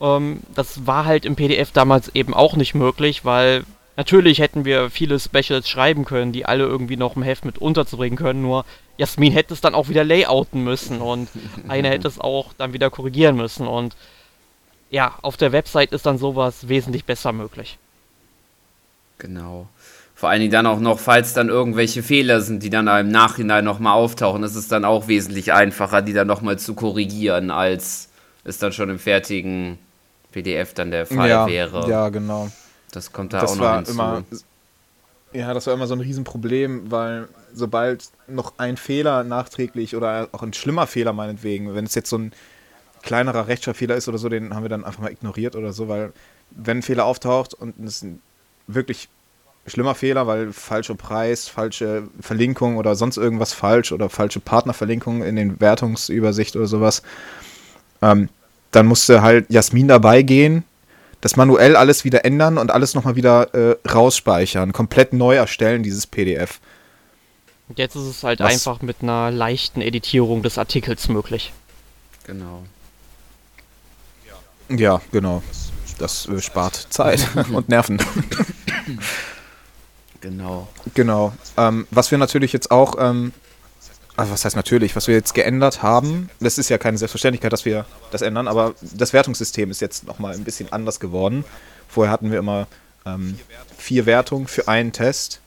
[0.00, 3.64] ähm, das war halt im PDF damals eben auch nicht möglich, weil
[3.96, 8.18] natürlich hätten wir viele Specials schreiben können, die alle irgendwie noch im Heft mit unterzubringen
[8.18, 8.64] können, nur
[8.98, 11.28] Jasmin hätte es dann auch wieder layouten müssen und
[11.68, 13.66] einer hätte es auch dann wieder korrigieren müssen.
[13.66, 13.96] Und
[14.90, 17.78] ja, auf der Website ist dann sowas wesentlich besser möglich.
[19.18, 19.68] Genau.
[20.14, 23.64] Vor allen Dingen dann auch noch, falls dann irgendwelche Fehler sind, die dann im Nachhinein
[23.64, 28.08] nochmal auftauchen, ist es dann auch wesentlich einfacher, die dann nochmal zu korrigieren, als
[28.44, 29.78] es dann schon im fertigen
[30.30, 31.90] PDF dann der Fall ja, wäre.
[31.90, 32.50] Ja, genau.
[32.92, 33.92] Das kommt da das auch noch hinzu.
[33.92, 34.22] Immer,
[35.32, 40.42] ja, das war immer so ein Riesenproblem, weil sobald noch ein Fehler nachträglich oder auch
[40.42, 42.32] ein schlimmer Fehler meinetwegen, wenn es jetzt so ein
[43.02, 46.12] kleinerer Rechtschreibfehler ist oder so, den haben wir dann einfach mal ignoriert oder so, weil
[46.50, 48.22] wenn ein Fehler auftaucht und es ist ein
[48.66, 49.08] wirklich
[49.66, 55.36] schlimmer Fehler, weil falscher Preis, falsche Verlinkung oder sonst irgendwas falsch oder falsche Partnerverlinkung in
[55.36, 57.02] den Wertungsübersicht oder sowas,
[58.02, 58.28] ähm,
[58.70, 60.64] dann musste halt Jasmin dabei gehen,
[61.22, 66.06] das manuell alles wieder ändern und alles nochmal wieder äh, rausspeichern, komplett neu erstellen, dieses
[66.06, 66.60] PDF.
[67.76, 68.52] Jetzt ist es halt Was?
[68.52, 71.52] einfach mit einer leichten Editierung des Artikels möglich.
[72.26, 72.64] Genau.
[74.68, 75.42] Ja, genau.
[75.98, 77.98] Das äh, spart Zeit und Nerven.
[80.20, 80.68] Genau.
[80.94, 81.32] Genau.
[81.56, 83.32] Ähm, was wir natürlich jetzt auch, ähm,
[84.16, 87.64] also was heißt natürlich, was wir jetzt geändert haben, das ist ja keine Selbstverständlichkeit, dass
[87.64, 91.44] wir das ändern, aber das Wertungssystem ist jetzt nochmal ein bisschen anders geworden.
[91.88, 92.66] Vorher hatten wir immer
[93.06, 93.38] ähm,
[93.78, 95.40] vier Wertungen für einen Test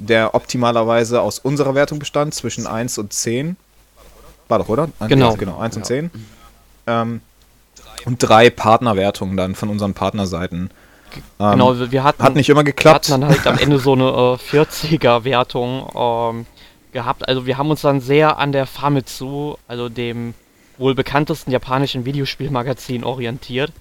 [0.00, 3.56] der optimalerweise aus unserer Wertung bestand, zwischen 1 und 10.
[4.48, 4.88] War doch, oder?
[5.08, 5.34] Genau.
[5.34, 6.10] genau, 1 und 10.
[6.86, 7.20] Ähm,
[8.06, 10.70] und drei Partnerwertungen dann von unseren Partnerseiten.
[11.38, 12.22] Ähm, genau, wir hatten.
[12.22, 13.08] Hat nicht immer geklappt.
[13.08, 16.46] Wir hatten dann halt am Ende so eine äh, 40er-Wertung ähm,
[16.92, 17.28] gehabt.
[17.28, 20.34] Also wir haben uns dann sehr an der Famitsu, also dem
[20.78, 23.72] wohl bekanntesten japanischen Videospielmagazin, orientiert.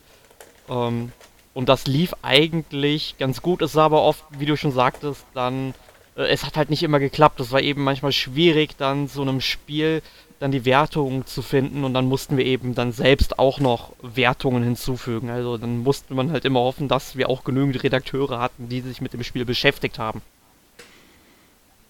[0.69, 1.11] Ähm,
[1.53, 3.61] Und das lief eigentlich ganz gut.
[3.61, 5.73] Es sah aber oft, wie du schon sagtest, dann,
[6.15, 7.39] äh, es hat halt nicht immer geklappt.
[7.39, 10.01] Es war eben manchmal schwierig, dann so einem Spiel
[10.39, 14.63] dann die Wertungen zu finden und dann mussten wir eben dann selbst auch noch Wertungen
[14.63, 15.29] hinzufügen.
[15.29, 19.01] Also dann musste man halt immer hoffen, dass wir auch genügend Redakteure hatten, die sich
[19.01, 20.21] mit dem Spiel beschäftigt haben.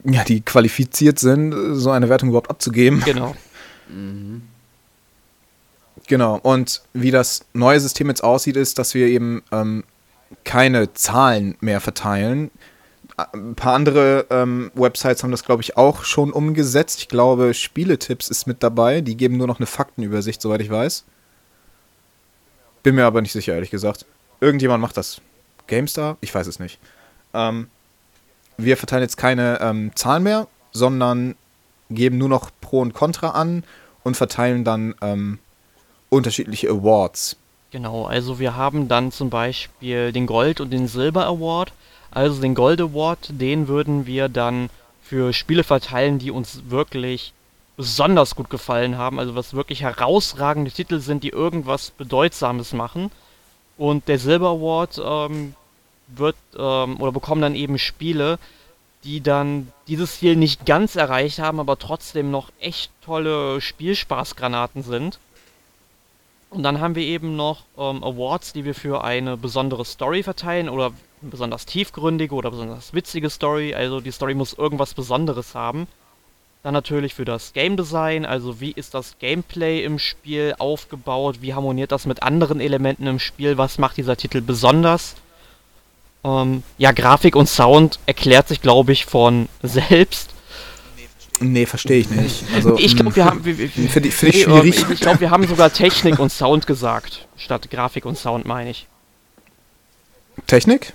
[0.03, 3.01] Ja, die qualifiziert sind, so eine Wertung überhaupt abzugeben.
[3.05, 3.35] Genau.
[3.89, 4.43] mhm.
[6.07, 9.83] Genau, und wie das neue System jetzt aussieht, ist, dass wir eben ähm,
[10.43, 12.49] keine Zahlen mehr verteilen.
[13.15, 16.99] Ein paar andere ähm, Websites haben das, glaube ich, auch schon umgesetzt.
[16.99, 19.01] Ich glaube, Spieletipps ist mit dabei.
[19.01, 21.03] Die geben nur noch eine Faktenübersicht, soweit ich weiß.
[22.81, 24.05] Bin mir aber nicht sicher, ehrlich gesagt.
[24.39, 25.21] Irgendjemand macht das.
[25.67, 26.17] GameStar?
[26.21, 26.79] Ich weiß es nicht.
[27.33, 27.67] Ähm,
[28.63, 31.35] wir verteilen jetzt keine ähm, Zahlen mehr, sondern
[31.89, 33.63] geben nur noch Pro und Contra an
[34.03, 35.39] und verteilen dann ähm,
[36.09, 37.37] unterschiedliche Awards.
[37.71, 41.71] Genau, also wir haben dann zum Beispiel den Gold- und den Silber-Award.
[42.11, 44.69] Also den Gold Award, den würden wir dann
[45.03, 47.33] für Spiele verteilen, die uns wirklich
[47.77, 53.11] besonders gut gefallen haben, also was wirklich herausragende Titel sind, die irgendwas Bedeutsames machen.
[53.77, 55.53] Und der Silber Award ähm,
[56.15, 58.39] wird ähm, oder bekommen dann eben Spiele,
[59.03, 65.19] die dann dieses Ziel nicht ganz erreicht haben, aber trotzdem noch echt tolle Spielspaßgranaten sind.
[66.49, 70.67] Und dann haben wir eben noch ähm, Awards, die wir für eine besondere Story verteilen
[70.67, 70.91] oder
[71.21, 73.73] besonders tiefgründige oder besonders witzige Story.
[73.73, 75.87] Also die Story muss irgendwas Besonderes haben.
[76.63, 81.53] Dann natürlich für das Game Design, also wie ist das Gameplay im Spiel aufgebaut, wie
[81.53, 85.15] harmoniert das mit anderen Elementen im Spiel, was macht dieser Titel besonders.
[86.23, 90.31] Ähm, ja, Grafik und Sound erklärt sich, glaube ich, von selbst.
[91.39, 92.43] Nee, verstehe ich nicht.
[92.53, 93.41] Also, ich glaube, wir haben.
[93.41, 93.71] Finde ich,
[94.13, 94.85] find ich schwierig.
[94.91, 98.87] Ich, glaube, wir haben sogar Technik und Sound gesagt, statt Grafik und Sound, meine ich.
[100.47, 100.93] Technik?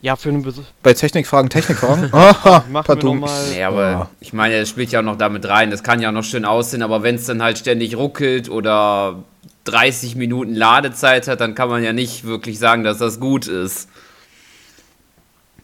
[0.00, 0.64] Ja, für einen Besuch.
[0.82, 2.12] Bei Technikfragen, Technikfragen?
[2.12, 3.24] Aha, pardon.
[3.52, 4.16] Nee, aber oh.
[4.20, 5.70] ich meine, es spielt ja auch noch damit rein.
[5.70, 9.22] Das kann ja auch noch schön aussehen, aber wenn es dann halt ständig ruckelt oder
[9.64, 13.88] 30 Minuten Ladezeit hat, dann kann man ja nicht wirklich sagen, dass das gut ist.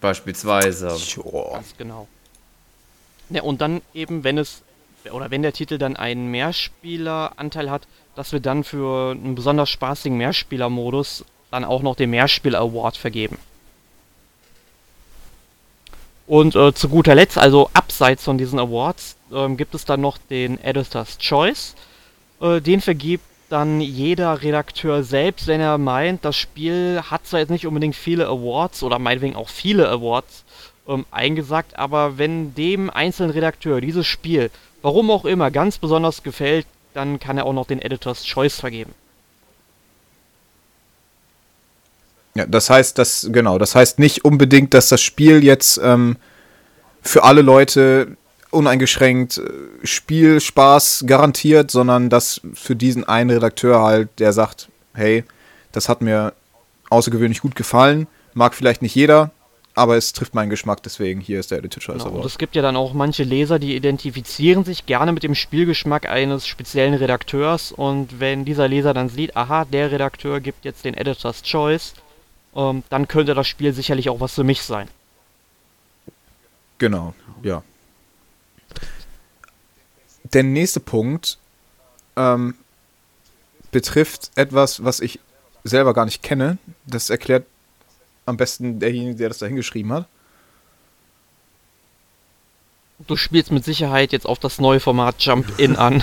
[0.01, 0.91] Beispielsweise.
[0.91, 1.53] Sure.
[1.55, 2.09] Ganz genau.
[3.31, 4.63] Ja, und dann eben, wenn es,
[5.11, 10.17] oder wenn der Titel dann einen Mehrspieleranteil hat, dass wir dann für einen besonders spaßigen
[10.17, 13.39] Mehrspielermodus dann auch noch den Mehrspieler-Award vergeben.
[16.27, 20.19] Und äh, zu guter Letzt, also abseits von diesen Awards, äh, gibt es dann noch
[20.19, 21.75] den Editor's Choice.
[22.41, 27.51] Äh, den vergibt dann jeder Redakteur selbst, wenn er meint, das Spiel hat zwar jetzt
[27.51, 30.45] nicht unbedingt viele Awards oder meinetwegen auch viele Awards
[30.87, 34.51] ähm, eingesagt, aber wenn dem einzelnen Redakteur dieses Spiel,
[34.83, 38.95] warum auch immer, ganz besonders gefällt, dann kann er auch noch den Editor's Choice vergeben.
[42.35, 46.17] Ja, das heißt, das, genau, das heißt nicht unbedingt, dass das Spiel jetzt ähm,
[47.03, 48.17] für alle Leute
[48.51, 55.25] uneingeschränkt äh, Spielspaß garantiert, sondern dass für diesen einen Redakteur halt, der sagt, hey,
[55.73, 56.33] das hat mir
[56.91, 59.31] außergewöhnlich gut gefallen, mag vielleicht nicht jeder,
[59.75, 62.25] aber es trifft meinen Geschmack, deswegen hier ist der Edited Choice genau, Award.
[62.25, 66.09] Und es gibt ja dann auch manche Leser, die identifizieren sich gerne mit dem Spielgeschmack
[66.09, 70.95] eines speziellen Redakteurs und wenn dieser Leser dann sieht, aha, der Redakteur gibt jetzt den
[70.95, 71.95] Editor's Choice,
[72.57, 74.89] ähm, dann könnte das Spiel sicherlich auch was für mich sein.
[76.79, 77.63] Genau, ja.
[80.33, 81.39] Der nächste Punkt
[82.17, 82.55] ähm,
[83.71, 85.21] betrifft etwas, was ich
[85.65, 86.59] selber gar nicht kenne.
[86.87, 87.47] Das erklärt
[88.27, 90.07] am besten derjenige, der das da hingeschrieben hat.
[93.07, 96.03] Du spielst mit Sicherheit jetzt auf das neue Format Jump In an.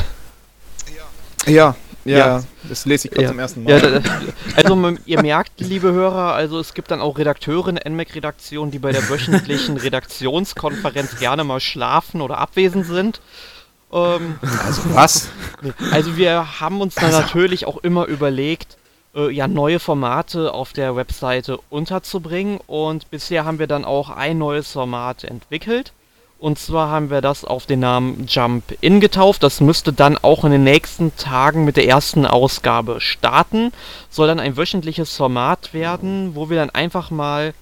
[1.45, 2.43] Ja, ja, ja.
[2.69, 3.29] das lese ich gerade ja.
[3.29, 3.79] zum ersten Mal.
[3.79, 4.01] Ja,
[4.55, 8.91] also ihr merkt, liebe Hörer, also es gibt dann auch Redakteure in NMAC-Redaktion, die bei
[8.91, 13.21] der wöchentlichen Redaktionskonferenz gerne mal schlafen oder abwesend sind.
[13.91, 15.29] Ähm, also was?
[15.91, 17.19] Also wir haben uns dann also.
[17.19, 18.77] natürlich auch immer überlegt,
[19.15, 22.59] äh, ja, neue Formate auf der Webseite unterzubringen.
[22.67, 25.93] Und bisher haben wir dann auch ein neues Format entwickelt.
[26.37, 29.41] Und zwar haben wir das auf den Namen Jump In getauft.
[29.41, 33.71] Das müsste dann auch in den nächsten Tagen mit der ersten Ausgabe starten.
[34.09, 37.53] Soll dann ein wöchentliches Format werden, wo wir dann einfach mal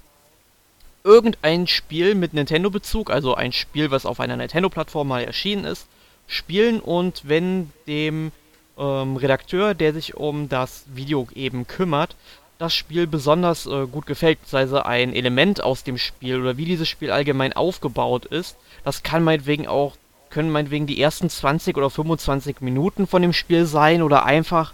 [1.04, 5.86] irgendein Spiel mit Nintendo-Bezug, also ein Spiel, was auf einer Nintendo-Plattform mal erschienen ist,
[6.26, 8.32] spielen und wenn dem
[8.78, 12.16] ähm, Redakteur, der sich um das Video eben kümmert,
[12.58, 16.88] das Spiel besonders äh, gut gefällt, beziehungsweise ein Element aus dem Spiel oder wie dieses
[16.88, 19.96] Spiel allgemein aufgebaut ist, das kann meinetwegen auch,
[20.30, 24.72] können meinetwegen die ersten 20 oder 25 Minuten von dem Spiel sein oder einfach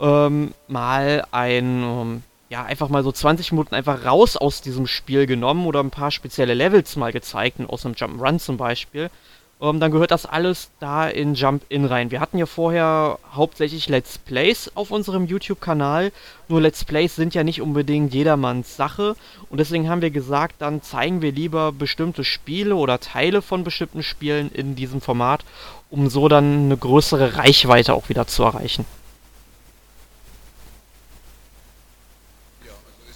[0.00, 5.26] ähm, mal ein, ähm, ja, einfach mal so 20 Minuten einfach raus aus diesem Spiel
[5.26, 9.10] genommen oder ein paar spezielle Levels mal gezeigt, aus einem Jump'n'Run zum Beispiel,
[9.60, 12.10] ähm, dann gehört das alles da in Jump-In rein.
[12.10, 16.12] Wir hatten ja vorher hauptsächlich Let's Plays auf unserem YouTube-Kanal,
[16.48, 19.16] nur Let's Plays sind ja nicht unbedingt jedermanns Sache
[19.48, 24.02] und deswegen haben wir gesagt, dann zeigen wir lieber bestimmte Spiele oder Teile von bestimmten
[24.02, 25.44] Spielen in diesem Format,
[25.88, 28.84] um so dann eine größere Reichweite auch wieder zu erreichen.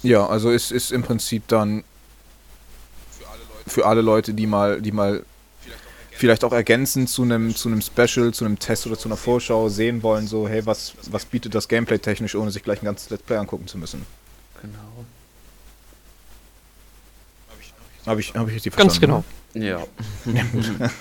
[0.03, 1.83] Ja, also es ist im Prinzip dann
[3.67, 5.23] für alle Leute, die mal, die mal
[6.21, 9.69] vielleicht auch ergänzend zu einem zu einem Special, zu einem Test oder zu einer Vorschau
[9.69, 13.09] sehen wollen, so hey, was was bietet das Gameplay technisch, ohne sich gleich ein ganzes
[13.09, 14.05] Let's Play angucken zu müssen.
[14.61, 14.77] Genau.
[18.05, 19.01] Habe ich, hab ich richtig verstanden?
[19.01, 19.23] Ganz genau.
[19.53, 19.83] Ja.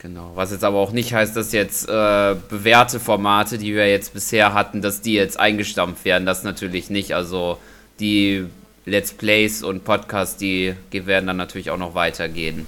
[0.00, 4.12] Genau, was jetzt aber auch nicht heißt, dass jetzt äh, bewährte Formate, die wir jetzt
[4.12, 6.26] bisher hatten, dass die jetzt eingestampft werden.
[6.26, 7.14] Das natürlich nicht.
[7.14, 7.58] Also
[8.00, 8.46] die
[8.84, 12.66] Let's Plays und Podcasts, die werden dann natürlich auch noch weitergehen.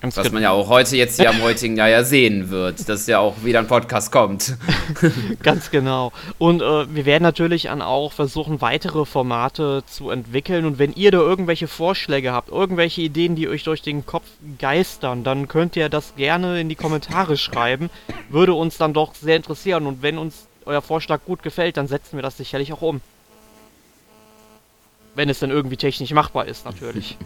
[0.00, 3.08] Ganz Was man ja auch heute jetzt hier am heutigen Jahr ja sehen wird, dass
[3.08, 4.56] ja auch wieder ein Podcast kommt.
[5.42, 6.12] Ganz genau.
[6.38, 10.66] Und äh, wir werden natürlich dann auch versuchen, weitere Formate zu entwickeln.
[10.66, 14.24] Und wenn ihr da irgendwelche Vorschläge habt, irgendwelche Ideen, die euch durch den Kopf
[14.58, 17.90] geistern, dann könnt ihr das gerne in die Kommentare schreiben.
[18.28, 19.86] Würde uns dann doch sehr interessieren.
[19.86, 23.00] Und wenn uns euer Vorschlag gut gefällt, dann setzen wir das sicherlich auch um.
[25.16, 27.18] Wenn es dann irgendwie technisch machbar ist, natürlich.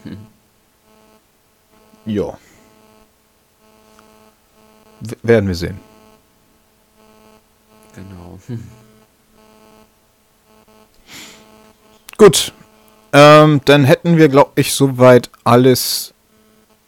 [2.06, 2.38] ja
[5.22, 5.78] werden wir sehen.
[7.94, 8.38] Genau.
[12.16, 12.52] Gut.
[13.14, 16.14] Ähm, dann hätten wir, glaube ich, soweit alles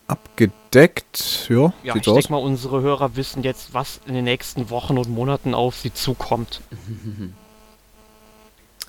[0.07, 1.47] abgedeckt.
[1.51, 5.11] Ja, ja ich denke mal, unsere Hörer wissen jetzt, was in den nächsten Wochen und
[5.11, 6.63] Monaten auf sie zukommt.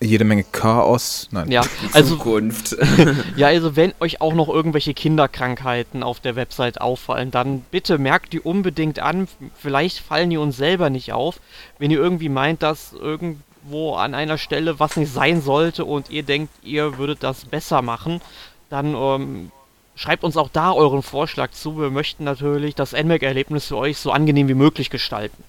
[0.02, 1.28] jede Menge Chaos.
[1.32, 1.52] Nein.
[1.52, 2.76] Ja, also, Zukunft.
[3.38, 8.34] ja, also wenn euch auch noch irgendwelche Kinderkrankheiten auf der Website auffallen, dann bitte merkt
[8.34, 9.28] die unbedingt an.
[9.58, 11.40] Vielleicht fallen die uns selber nicht auf.
[11.80, 16.24] Wenn ihr irgendwie meint, dass irgendwo an einer Stelle was nicht sein sollte und ihr
[16.24, 18.22] denkt, ihr würdet das besser machen,
[18.70, 19.52] dann ähm,
[19.96, 21.80] schreibt uns auch da euren Vorschlag zu.
[21.80, 25.44] Wir möchten natürlich das NMAC-Erlebnis für euch so angenehm wie möglich gestalten.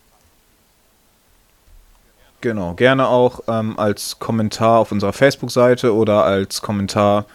[2.46, 7.26] Genau, gerne auch ähm, als Kommentar auf unserer Facebook-Seite oder als Kommentar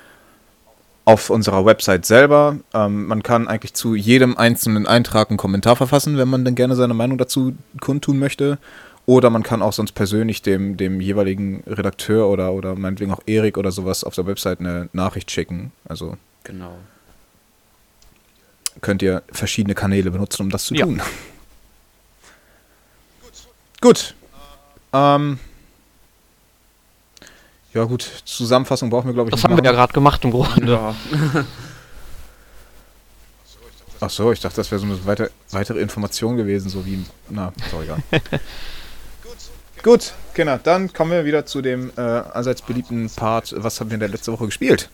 [1.03, 2.59] auf unserer Website selber.
[2.73, 6.77] Ähm, man kann eigentlich zu jedem einzelnen Eintrag einen Kommentar verfassen, wenn man dann gerne
[6.77, 8.57] seine Meinung dazu kundtun möchte.
[9.05, 13.57] Oder man kann auch sonst persönlich dem, dem jeweiligen Redakteur oder, oder meinetwegen auch Erik
[13.57, 15.73] oder sowas auf der Website eine Nachricht schicken.
[15.89, 16.77] Also genau.
[18.79, 20.99] könnt ihr verschiedene Kanäle benutzen, um das zu tun.
[20.99, 21.03] Ja.
[23.81, 24.15] Gut,
[24.93, 25.39] ähm,
[27.73, 29.63] ja gut, Zusammenfassung brauchen wir glaube ich Das haben machen.
[29.63, 30.71] wir ja gerade gemacht im Grunde.
[30.73, 30.95] Ja.
[34.03, 37.53] Ach so, ich dachte, das wäre so eine weiter, weitere Information gewesen, so wie, na,
[37.69, 38.01] sorry, egal.
[39.83, 43.53] Gut, Kinder, dann kommen wir wieder zu dem äh, allseits beliebten Part.
[43.57, 44.89] Was haben wir in der letzten Woche gespielt?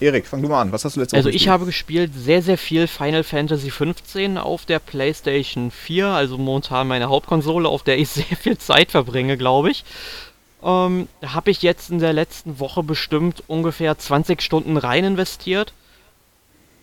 [0.00, 0.72] Erik, fang du mal an.
[0.72, 1.42] Was hast du letzte also Woche gespielt?
[1.42, 6.38] Also ich habe gespielt sehr, sehr viel Final Fantasy 15 auf der PlayStation 4, also
[6.38, 9.84] momentan meine Hauptkonsole, auf der ich sehr viel Zeit verbringe, glaube ich.
[10.62, 15.72] Ähm, habe ich jetzt in der letzten Woche bestimmt ungefähr 20 Stunden rein investiert.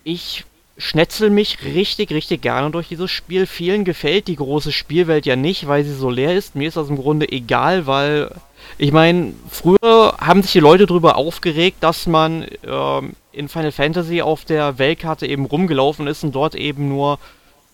[0.04, 0.44] Ich
[0.76, 3.46] schnetzel mich richtig, richtig gerne durch dieses Spiel.
[3.46, 6.54] Vielen gefällt die große Spielwelt ja nicht, weil sie so leer ist.
[6.56, 8.30] Mir ist das im Grunde egal, weil
[8.78, 14.22] ich meine, früher haben sich die Leute darüber aufgeregt, dass man ähm, in Final Fantasy
[14.22, 17.18] auf der Weltkarte eben rumgelaufen ist und dort eben nur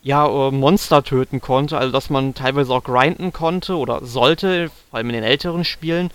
[0.03, 4.99] ja, äh, Monster töten konnte, also dass man teilweise auch grinden konnte oder sollte, vor
[4.99, 6.11] allem in den älteren Spielen.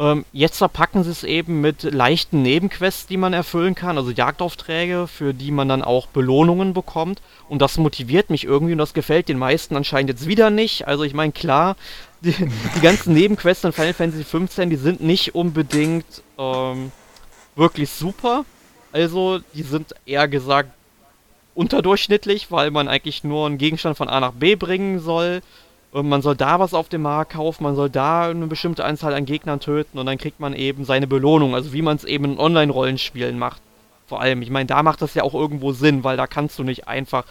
[0.00, 5.06] Ähm, jetzt verpacken sie es eben mit leichten Nebenquests, die man erfüllen kann, also Jagdaufträge,
[5.06, 7.20] für die man dann auch Belohnungen bekommt.
[7.50, 10.88] Und das motiviert mich irgendwie und das gefällt den meisten anscheinend jetzt wieder nicht.
[10.88, 11.76] Also ich meine, klar,
[12.22, 16.92] die, die, ganzen Nebenquests in Final Fantasy XV, die sind nicht unbedingt ähm,
[17.54, 18.46] wirklich super.
[18.92, 20.70] Also, die sind eher gesagt
[21.54, 25.42] unterdurchschnittlich, weil man eigentlich nur einen Gegenstand von A nach B bringen soll.
[25.92, 29.24] Man soll da was auf dem Markt kaufen, man soll da eine bestimmte Anzahl an
[29.24, 31.54] Gegnern töten und dann kriegt man eben seine Belohnung.
[31.54, 33.60] Also wie man es eben in Online-Rollenspielen macht.
[34.06, 36.64] Vor allem, ich meine, da macht das ja auch irgendwo Sinn, weil da kannst du
[36.64, 37.24] nicht einfach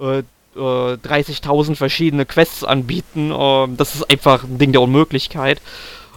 [0.00, 0.22] äh,
[0.56, 3.32] 30.000 äh, verschiedene Quests anbieten.
[3.36, 5.60] Ähm, das ist einfach ein Ding der Unmöglichkeit.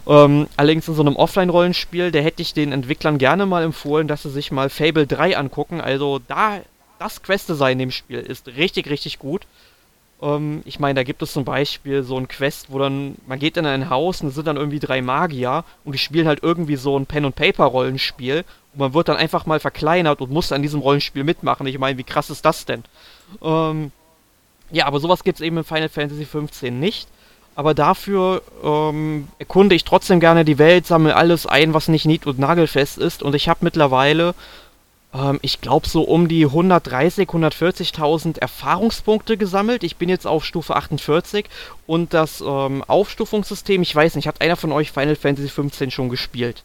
[0.06, 4.24] Ähm, allerdings in so einem Offline-Rollenspiel, da hätte ich den Entwicklern gerne mal empfohlen, dass
[4.24, 5.80] sie sich mal Fable 3 angucken.
[5.80, 6.60] Also da,
[7.00, 9.46] das Quest-Design dem Spiel ist richtig, richtig gut.
[10.24, 13.58] Ähm, ich meine, da gibt es zum Beispiel so ein Quest, wo dann, man geht
[13.58, 16.78] in ein Haus und es sind dann irgendwie drei Magier und die spielen halt irgendwie
[16.78, 21.24] so ein Pen-and-Paper-Rollenspiel und man wird dann einfach mal verkleinert und muss an diesem Rollenspiel
[21.24, 21.68] mitmachen.
[21.68, 22.84] Ich meine, wie krass ist das denn?
[23.44, 23.92] Ähm,
[24.72, 27.08] ja, aber sowas gibt es eben in Final Fantasy XV nicht.
[27.56, 32.26] Aber dafür ähm, erkunde ich trotzdem gerne die Welt, sammle alles ein, was nicht nied-
[32.26, 33.22] und nagelfest ist.
[33.22, 34.34] Und ich habe mittlerweile
[35.14, 39.84] ähm, ich glaube, so um die 130, 140.000 Erfahrungspunkte gesammelt.
[39.84, 41.46] Ich bin jetzt auf Stufe 48
[41.86, 46.10] und das ähm, Aufstufungssystem, ich weiß nicht, hat einer von euch Final Fantasy 15 schon
[46.10, 46.64] gespielt?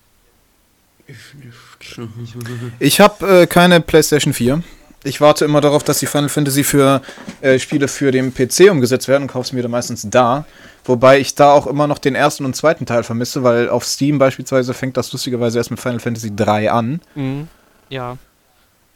[2.81, 4.63] Ich habe äh, keine PlayStation 4.
[5.05, 7.03] Ich warte immer darauf, dass die Final Fantasy für
[7.41, 10.45] äh, Spiele für den PC umgesetzt werden und kaufe es mir dann meistens da.
[10.85, 14.19] Wobei ich da auch immer noch den ersten und zweiten Teil vermisse, weil auf Steam
[14.19, 17.01] beispielsweise fängt das lustigerweise erst mit Final Fantasy 3 an.
[17.15, 17.49] Mhm.
[17.89, 18.19] Ja.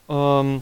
[0.09, 0.61] Ähm,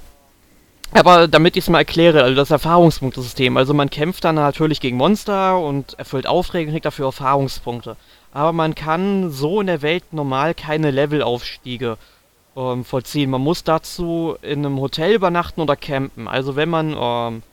[0.94, 3.56] aber damit ich es mal erkläre, also das Erfahrungspunktesystem.
[3.56, 7.96] Also man kämpft dann natürlich gegen Monster und erfüllt Aufträge und kriegt dafür Erfahrungspunkte.
[8.34, 11.98] Aber man kann so in der Welt normal keine Levelaufstiege
[12.58, 13.30] ähm, vollziehen.
[13.30, 16.28] Man muss dazu in einem Hotel übernachten oder campen.
[16.28, 17.44] Also wenn man ähm,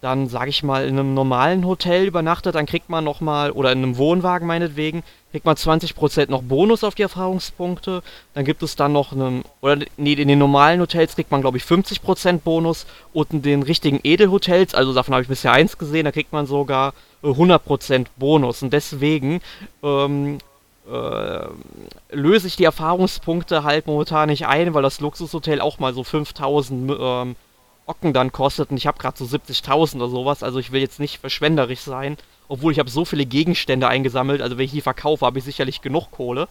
[0.00, 3.78] dann, sag ich mal, in einem normalen Hotel übernachtet, dann kriegt man nochmal, oder in
[3.78, 8.02] einem Wohnwagen meinetwegen, kriegt man 20% noch Bonus auf die Erfahrungspunkte.
[8.34, 11.58] Dann gibt es dann noch einen, oder nee, in den normalen Hotels kriegt man, glaube
[11.58, 12.86] ich, 50% Bonus.
[13.12, 16.46] Und in den richtigen Edelhotels, also davon habe ich bisher eins gesehen, da kriegt man
[16.46, 16.94] sogar
[17.24, 18.62] 100% äh, Bonus.
[18.62, 19.40] Und deswegen
[19.82, 20.38] ähm,
[20.90, 21.46] äh,
[22.10, 26.92] löse ich die Erfahrungspunkte halt momentan nicht ein, weil das Luxushotel auch mal so 5000
[26.98, 27.36] ähm,
[27.88, 31.18] Ocken dann und ich habe gerade so 70.000 oder sowas, also ich will jetzt nicht
[31.18, 32.16] verschwenderisch sein,
[32.48, 35.80] obwohl ich habe so viele Gegenstände eingesammelt, also wenn ich die verkaufe, habe ich sicherlich
[35.80, 36.48] genug Kohle.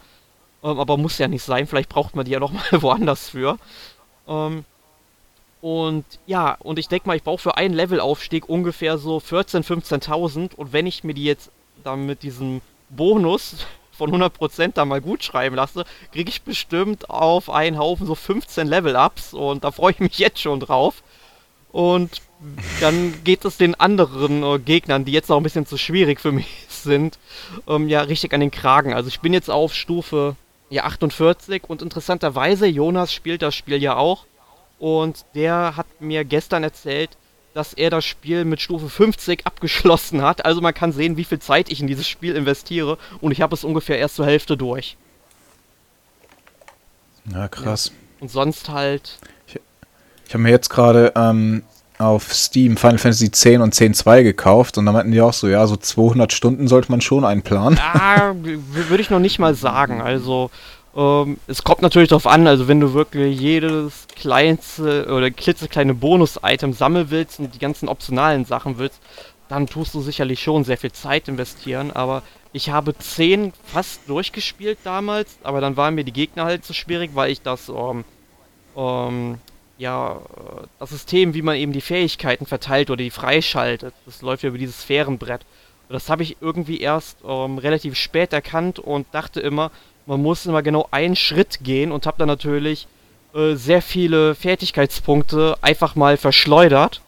[0.63, 3.57] Ähm, aber muss ja nicht sein, vielleicht braucht man die ja nochmal woanders für.
[4.27, 4.65] Ähm,
[5.61, 9.65] und ja, und ich denke mal, ich brauche für einen Levelaufstieg ungefähr so 14.000,
[10.03, 11.51] 15.000 und wenn ich mir die jetzt
[11.83, 17.49] dann mit diesem Bonus von 100% da mal gut schreiben lasse, kriege ich bestimmt auf
[17.49, 21.01] einen Haufen so 15 Level-Ups und da freue ich mich jetzt schon drauf.
[21.77, 22.21] Und
[22.81, 26.31] dann geht es den anderen äh, Gegnern, die jetzt noch ein bisschen zu schwierig für
[26.31, 27.19] mich sind,
[27.67, 28.95] ähm, ja richtig an den Kragen.
[28.95, 30.35] Also ich bin jetzt auf Stufe
[30.71, 34.25] ja, 48 und interessanterweise, Jonas spielt das Spiel ja auch.
[34.79, 37.11] Und der hat mir gestern erzählt,
[37.53, 40.45] dass er das Spiel mit Stufe 50 abgeschlossen hat.
[40.45, 42.97] Also man kann sehen, wie viel Zeit ich in dieses Spiel investiere.
[43.21, 44.97] Und ich habe es ungefähr erst zur Hälfte durch.
[47.23, 47.91] Na, krass.
[47.93, 48.21] Ja.
[48.21, 49.19] Und sonst halt.
[50.27, 51.63] Ich, habe mir jetzt gerade ähm,
[51.97, 55.65] auf Steam Final Fantasy X und 10.2 gekauft und da meinten die auch so, ja,
[55.67, 57.79] so 200 Stunden sollte man schon einplanen.
[57.81, 60.01] Ah, würde ich noch nicht mal sagen.
[60.01, 60.51] Also,
[60.95, 66.73] ähm, es kommt natürlich darauf an, also wenn du wirklich jedes kleinste oder klitzekleine Bonus-Item
[66.73, 68.99] sammeln willst und die ganzen optionalen Sachen willst,
[69.47, 74.79] dann tust du sicherlich schon sehr viel Zeit investieren, aber ich habe 10 fast durchgespielt
[74.83, 78.03] damals, aber dann waren mir die Gegner halt zu schwierig, weil ich das, ähm,
[78.75, 79.37] ähm,
[79.77, 80.19] ja,
[80.79, 84.57] das System, wie man eben die Fähigkeiten verteilt oder die freischaltet, das läuft ja über
[84.57, 85.41] dieses Sphärenbrett.
[85.87, 89.71] Und das habe ich irgendwie erst ähm, relativ spät erkannt und dachte immer,
[90.05, 92.87] man muss immer genau einen Schritt gehen und habe dann natürlich
[93.33, 97.01] äh, sehr viele Fertigkeitspunkte einfach mal verschleudert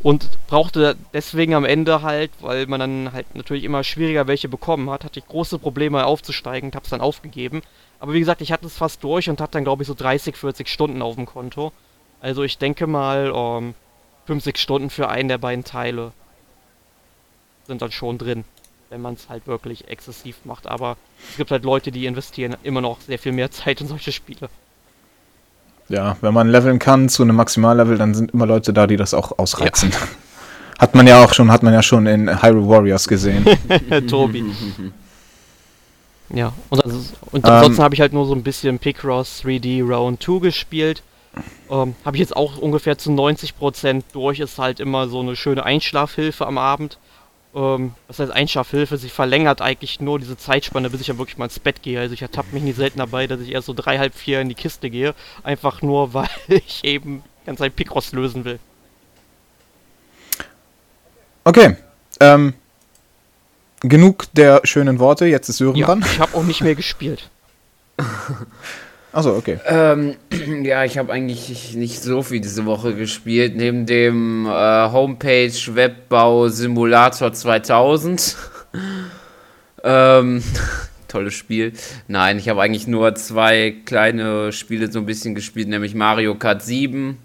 [0.00, 4.90] und brauchte deswegen am Ende halt, weil man dann halt natürlich immer schwieriger welche bekommen
[4.90, 7.62] hat, hatte ich große Probleme aufzusteigen und habe es dann aufgegeben.
[7.98, 10.36] Aber wie gesagt, ich hatte es fast durch und hatte dann glaube ich so 30,
[10.36, 11.72] 40 Stunden auf dem Konto.
[12.26, 13.74] Also ich denke mal, um, ähm,
[14.26, 16.10] 50 Stunden für einen der beiden Teile
[17.68, 18.42] sind dann schon drin,
[18.90, 20.66] wenn man es halt wirklich exzessiv macht.
[20.66, 20.96] Aber
[21.30, 24.50] es gibt halt Leute, die investieren immer noch sehr viel mehr Zeit in solche Spiele.
[25.88, 29.14] Ja, wenn man leveln kann zu einem Maximallevel, dann sind immer Leute da, die das
[29.14, 29.92] auch ausreizen.
[29.92, 29.98] Ja.
[30.80, 33.46] Hat man ja auch schon, hat man ja schon in Hyrule Warriors gesehen.
[34.10, 34.44] Tobi.
[36.34, 36.98] ja, und, also,
[37.32, 41.02] und ansonsten ähm, habe ich halt nur so ein bisschen Picross 3D Round 2 gespielt.
[41.70, 44.40] Ähm, Habe ich jetzt auch ungefähr zu 90% durch.
[44.40, 46.98] Ist halt immer so eine schöne Einschlafhilfe am Abend.
[47.54, 51.46] Ähm, das heißt Einschlafhilfe, sie verlängert eigentlich nur diese Zeitspanne, bis ich ja wirklich mal
[51.46, 51.98] ins Bett gehe.
[51.98, 54.48] Also ich ertappe mich nie selten dabei, dass ich erst so drei, halb vier in
[54.48, 55.14] die Kiste gehe.
[55.42, 58.58] Einfach nur, weil ich eben ganz ein Picross lösen will.
[61.44, 61.76] Okay.
[62.20, 62.54] Ähm,
[63.80, 66.04] genug der schönen Worte, jetzt ist Sören ja, dran.
[66.04, 67.30] Ich habe auch nicht mehr gespielt.
[69.16, 69.58] Achso, okay.
[69.64, 70.16] Ähm,
[70.62, 73.56] ja, ich habe eigentlich nicht so viel diese Woche gespielt.
[73.56, 78.36] Neben dem äh, Homepage Webbau Simulator 2000.
[79.84, 80.42] ähm,
[81.08, 81.72] tolles Spiel.
[82.08, 86.60] Nein, ich habe eigentlich nur zwei kleine Spiele so ein bisschen gespielt, nämlich Mario Kart
[86.60, 87.16] 7.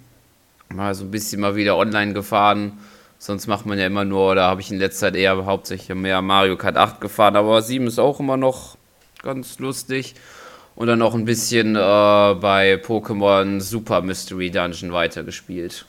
[0.73, 2.77] Mal so ein bisschen mal wieder online gefahren.
[3.17, 6.21] Sonst macht man ja immer nur, oder habe ich in letzter Zeit eher hauptsächlich mehr
[6.21, 8.77] Mario Kart 8 gefahren, aber 7 ist auch immer noch
[9.21, 10.15] ganz lustig.
[10.81, 15.85] Und dann noch ein bisschen äh, bei Pokémon Super Mystery Dungeon weitergespielt.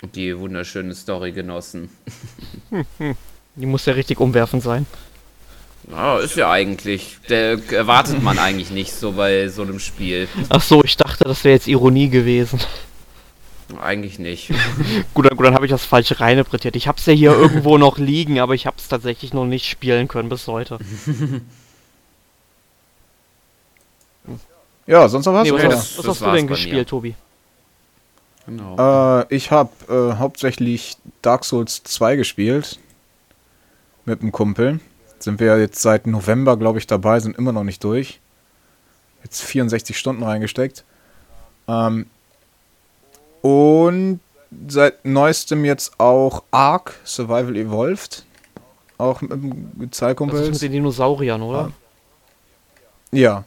[0.00, 1.88] Und die wunderschöne Story genossen.
[3.56, 4.86] Die muss ja richtig umwerfend sein.
[5.90, 7.18] Ja, ist ja eigentlich.
[7.28, 10.28] Der erwartet man eigentlich nicht so bei so einem Spiel.
[10.48, 12.60] Ach so, ich dachte, das wäre jetzt Ironie gewesen.
[13.82, 14.52] Eigentlich nicht.
[15.14, 16.76] gut, dann, gut, dann habe ich das falsch reininterpretiert.
[16.76, 19.68] Ich habe es ja hier irgendwo noch liegen, aber ich habe es tatsächlich noch nicht
[19.68, 20.78] spielen können bis heute.
[24.86, 25.44] Ja, sonst noch was?
[25.44, 27.14] Nee, was, was, was hast du denn gespielt, Tobi?
[28.46, 29.20] Genau.
[29.20, 32.78] Äh, ich habe äh, hauptsächlich Dark Souls 2 gespielt.
[34.04, 34.80] Mit einem Kumpel.
[35.18, 38.18] Sind wir jetzt seit November, glaube ich, dabei, sind immer noch nicht durch.
[39.22, 40.84] Jetzt 64 Stunden reingesteckt.
[41.68, 42.06] Ähm,
[43.42, 44.20] und
[44.68, 48.24] seit neuestem jetzt auch Ark Survival Evolved.
[48.98, 50.40] Auch mit dem Zeitkumpel.
[50.40, 51.70] Das ist mit den Dinosauriern, oder?
[53.12, 53.44] Ja.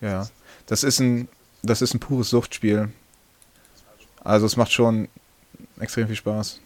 [0.00, 0.26] Ja.
[0.66, 1.28] Das ist ein,
[1.62, 2.90] das ist ein pures Suchtspiel.
[4.22, 5.08] Also es macht schon
[5.78, 6.60] extrem viel Spaß.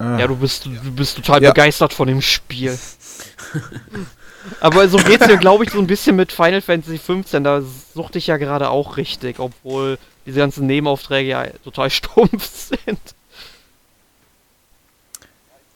[0.00, 1.50] Ja, du bist, du bist total ja.
[1.50, 2.78] begeistert von dem Spiel.
[4.60, 7.42] Aber so geht's mir, glaube ich, so ein bisschen mit Final Fantasy XV.
[7.42, 7.62] Da
[7.94, 13.00] suchte ich ja gerade auch richtig, obwohl diese ganzen Nebenaufträge ja total stumpf sind.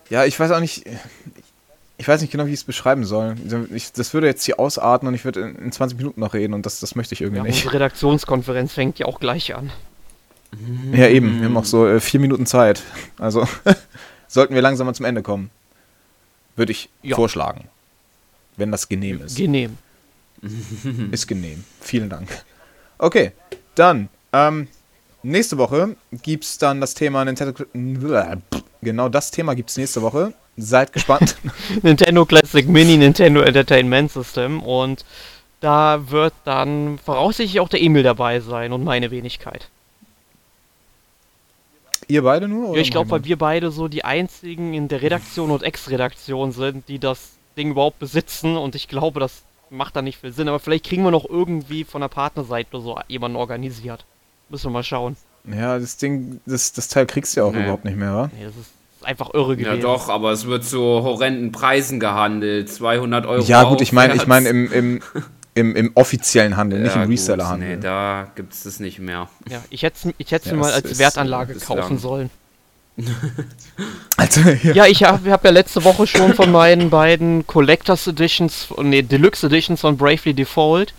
[0.09, 0.84] Ja, ich weiß auch nicht.
[2.03, 3.37] Ich weiß nicht genau, wie ich es beschreiben soll.
[3.73, 6.53] Ich, das würde jetzt hier ausarten und ich würde in, in 20 Minuten noch reden
[6.53, 7.63] und das, das möchte ich irgendwie ja, nicht.
[7.63, 9.71] Die Redaktionskonferenz fängt ja auch gleich an.
[10.91, 11.39] Ja, eben.
[11.39, 12.83] Wir haben auch so äh, vier Minuten Zeit.
[13.19, 13.47] Also
[14.27, 15.51] sollten wir langsam mal zum Ende kommen.
[16.57, 17.15] Würde ich ja.
[17.15, 17.69] vorschlagen.
[18.57, 19.37] Wenn das genehm ist.
[19.37, 19.79] Genehm.
[21.13, 21.63] Ist genehm.
[21.81, 22.29] Vielen Dank.
[22.99, 23.31] Okay,
[23.77, 24.67] dann, ähm,
[25.23, 27.64] nächste Woche gibt es dann das Thema Nintendo.
[28.83, 30.33] Genau das Thema gibt es nächste Woche.
[30.57, 31.37] Seid gespannt.
[31.83, 35.05] Nintendo Classic Mini Nintendo Entertainment System und
[35.61, 39.68] da wird dann voraussichtlich auch der Emil dabei sein und meine Wenigkeit.
[42.09, 42.75] Ihr beide nur?
[42.75, 46.89] ja, ich glaube, weil wir beide so die einzigen in der Redaktion und Ex-Redaktion sind,
[46.89, 50.49] die das Ding überhaupt besitzen und ich glaube, das macht da nicht viel Sinn.
[50.49, 54.05] Aber vielleicht kriegen wir noch irgendwie von der Partnerseite so jemanden organisiert.
[54.49, 55.16] Müssen wir mal schauen.
[55.45, 57.62] Ja, das Ding, das, das Teil kriegst du ja auch nee.
[57.62, 58.30] überhaupt nicht mehr, wa?
[58.36, 58.70] Nee, das ist
[59.03, 59.76] einfach irre gewesen.
[59.76, 62.72] Ja doch, aber es wird zu horrenden Preisen gehandelt.
[62.72, 65.01] 200 Euro Ja gut, ich meine ich mein im, im,
[65.55, 67.76] im, im offiziellen Handel, ja, nicht im Reseller-Handel.
[67.76, 69.28] Nee, da gibt es das nicht mehr.
[69.49, 71.99] Ja, ich hätte ich es ja, mal als Wertanlage kaufen lang.
[71.99, 72.30] sollen.
[74.18, 74.74] also, ja.
[74.74, 79.47] ja, ich habe hab ja letzte Woche schon von meinen beiden Collectors Editions, nee, Deluxe
[79.47, 80.93] Editions von Bravely Default,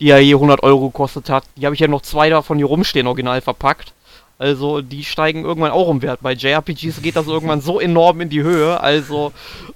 [0.00, 2.66] die ja je 100 Euro gekostet hat, die habe ich ja noch zwei davon hier
[2.66, 3.92] rumstehen, original verpackt.
[4.38, 6.20] Also die steigen irgendwann auch im Wert.
[6.22, 8.78] Bei JRPGs geht das irgendwann so enorm in die Höhe.
[8.80, 9.32] Also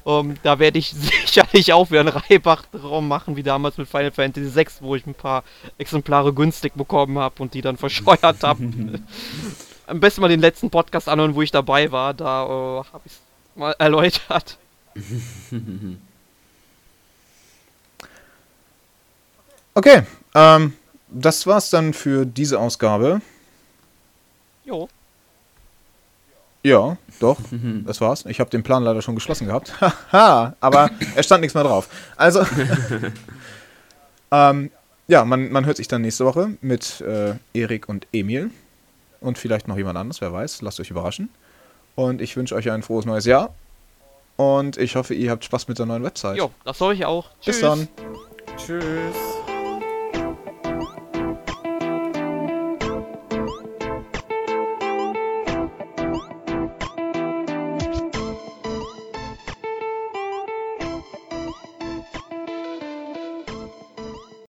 [0.06, 0.90] ähm, da werde ich
[1.26, 5.14] sicherlich auch wieder einen Reibach-Raum machen, wie damals mit Final Fantasy VI, wo ich ein
[5.14, 5.42] paar
[5.78, 8.62] Exemplare günstig bekommen habe und die dann verscheuert habe.
[9.88, 12.14] Am besten mal den letzten Podcast anhören, wo ich dabei war.
[12.14, 13.20] Da äh, habe ich es
[13.56, 14.58] mal erläutert.
[19.74, 20.02] Okay,
[20.34, 20.74] ähm,
[21.08, 23.20] das war's dann für diese Ausgabe.
[24.64, 24.88] Jo.
[26.62, 27.38] Ja, doch,
[27.84, 28.24] das war's.
[28.26, 29.72] Ich habe den Plan leider schon geschlossen gehabt.
[30.12, 31.88] Haha, aber es stand nichts mehr drauf.
[32.16, 32.46] Also,
[34.30, 34.70] ähm,
[35.08, 38.50] ja, man, man hört sich dann nächste Woche mit äh, Erik und Emil.
[39.20, 40.62] Und vielleicht noch jemand anderes, wer weiß.
[40.62, 41.30] Lasst euch überraschen.
[41.94, 43.54] Und ich wünsche euch ein frohes neues Jahr.
[44.36, 46.38] Und ich hoffe, ihr habt Spaß mit der neuen Website.
[46.38, 47.30] Jo, das soll ich auch.
[47.44, 47.60] Bis Tschüss.
[47.60, 47.88] dann.
[48.56, 49.51] Tschüss.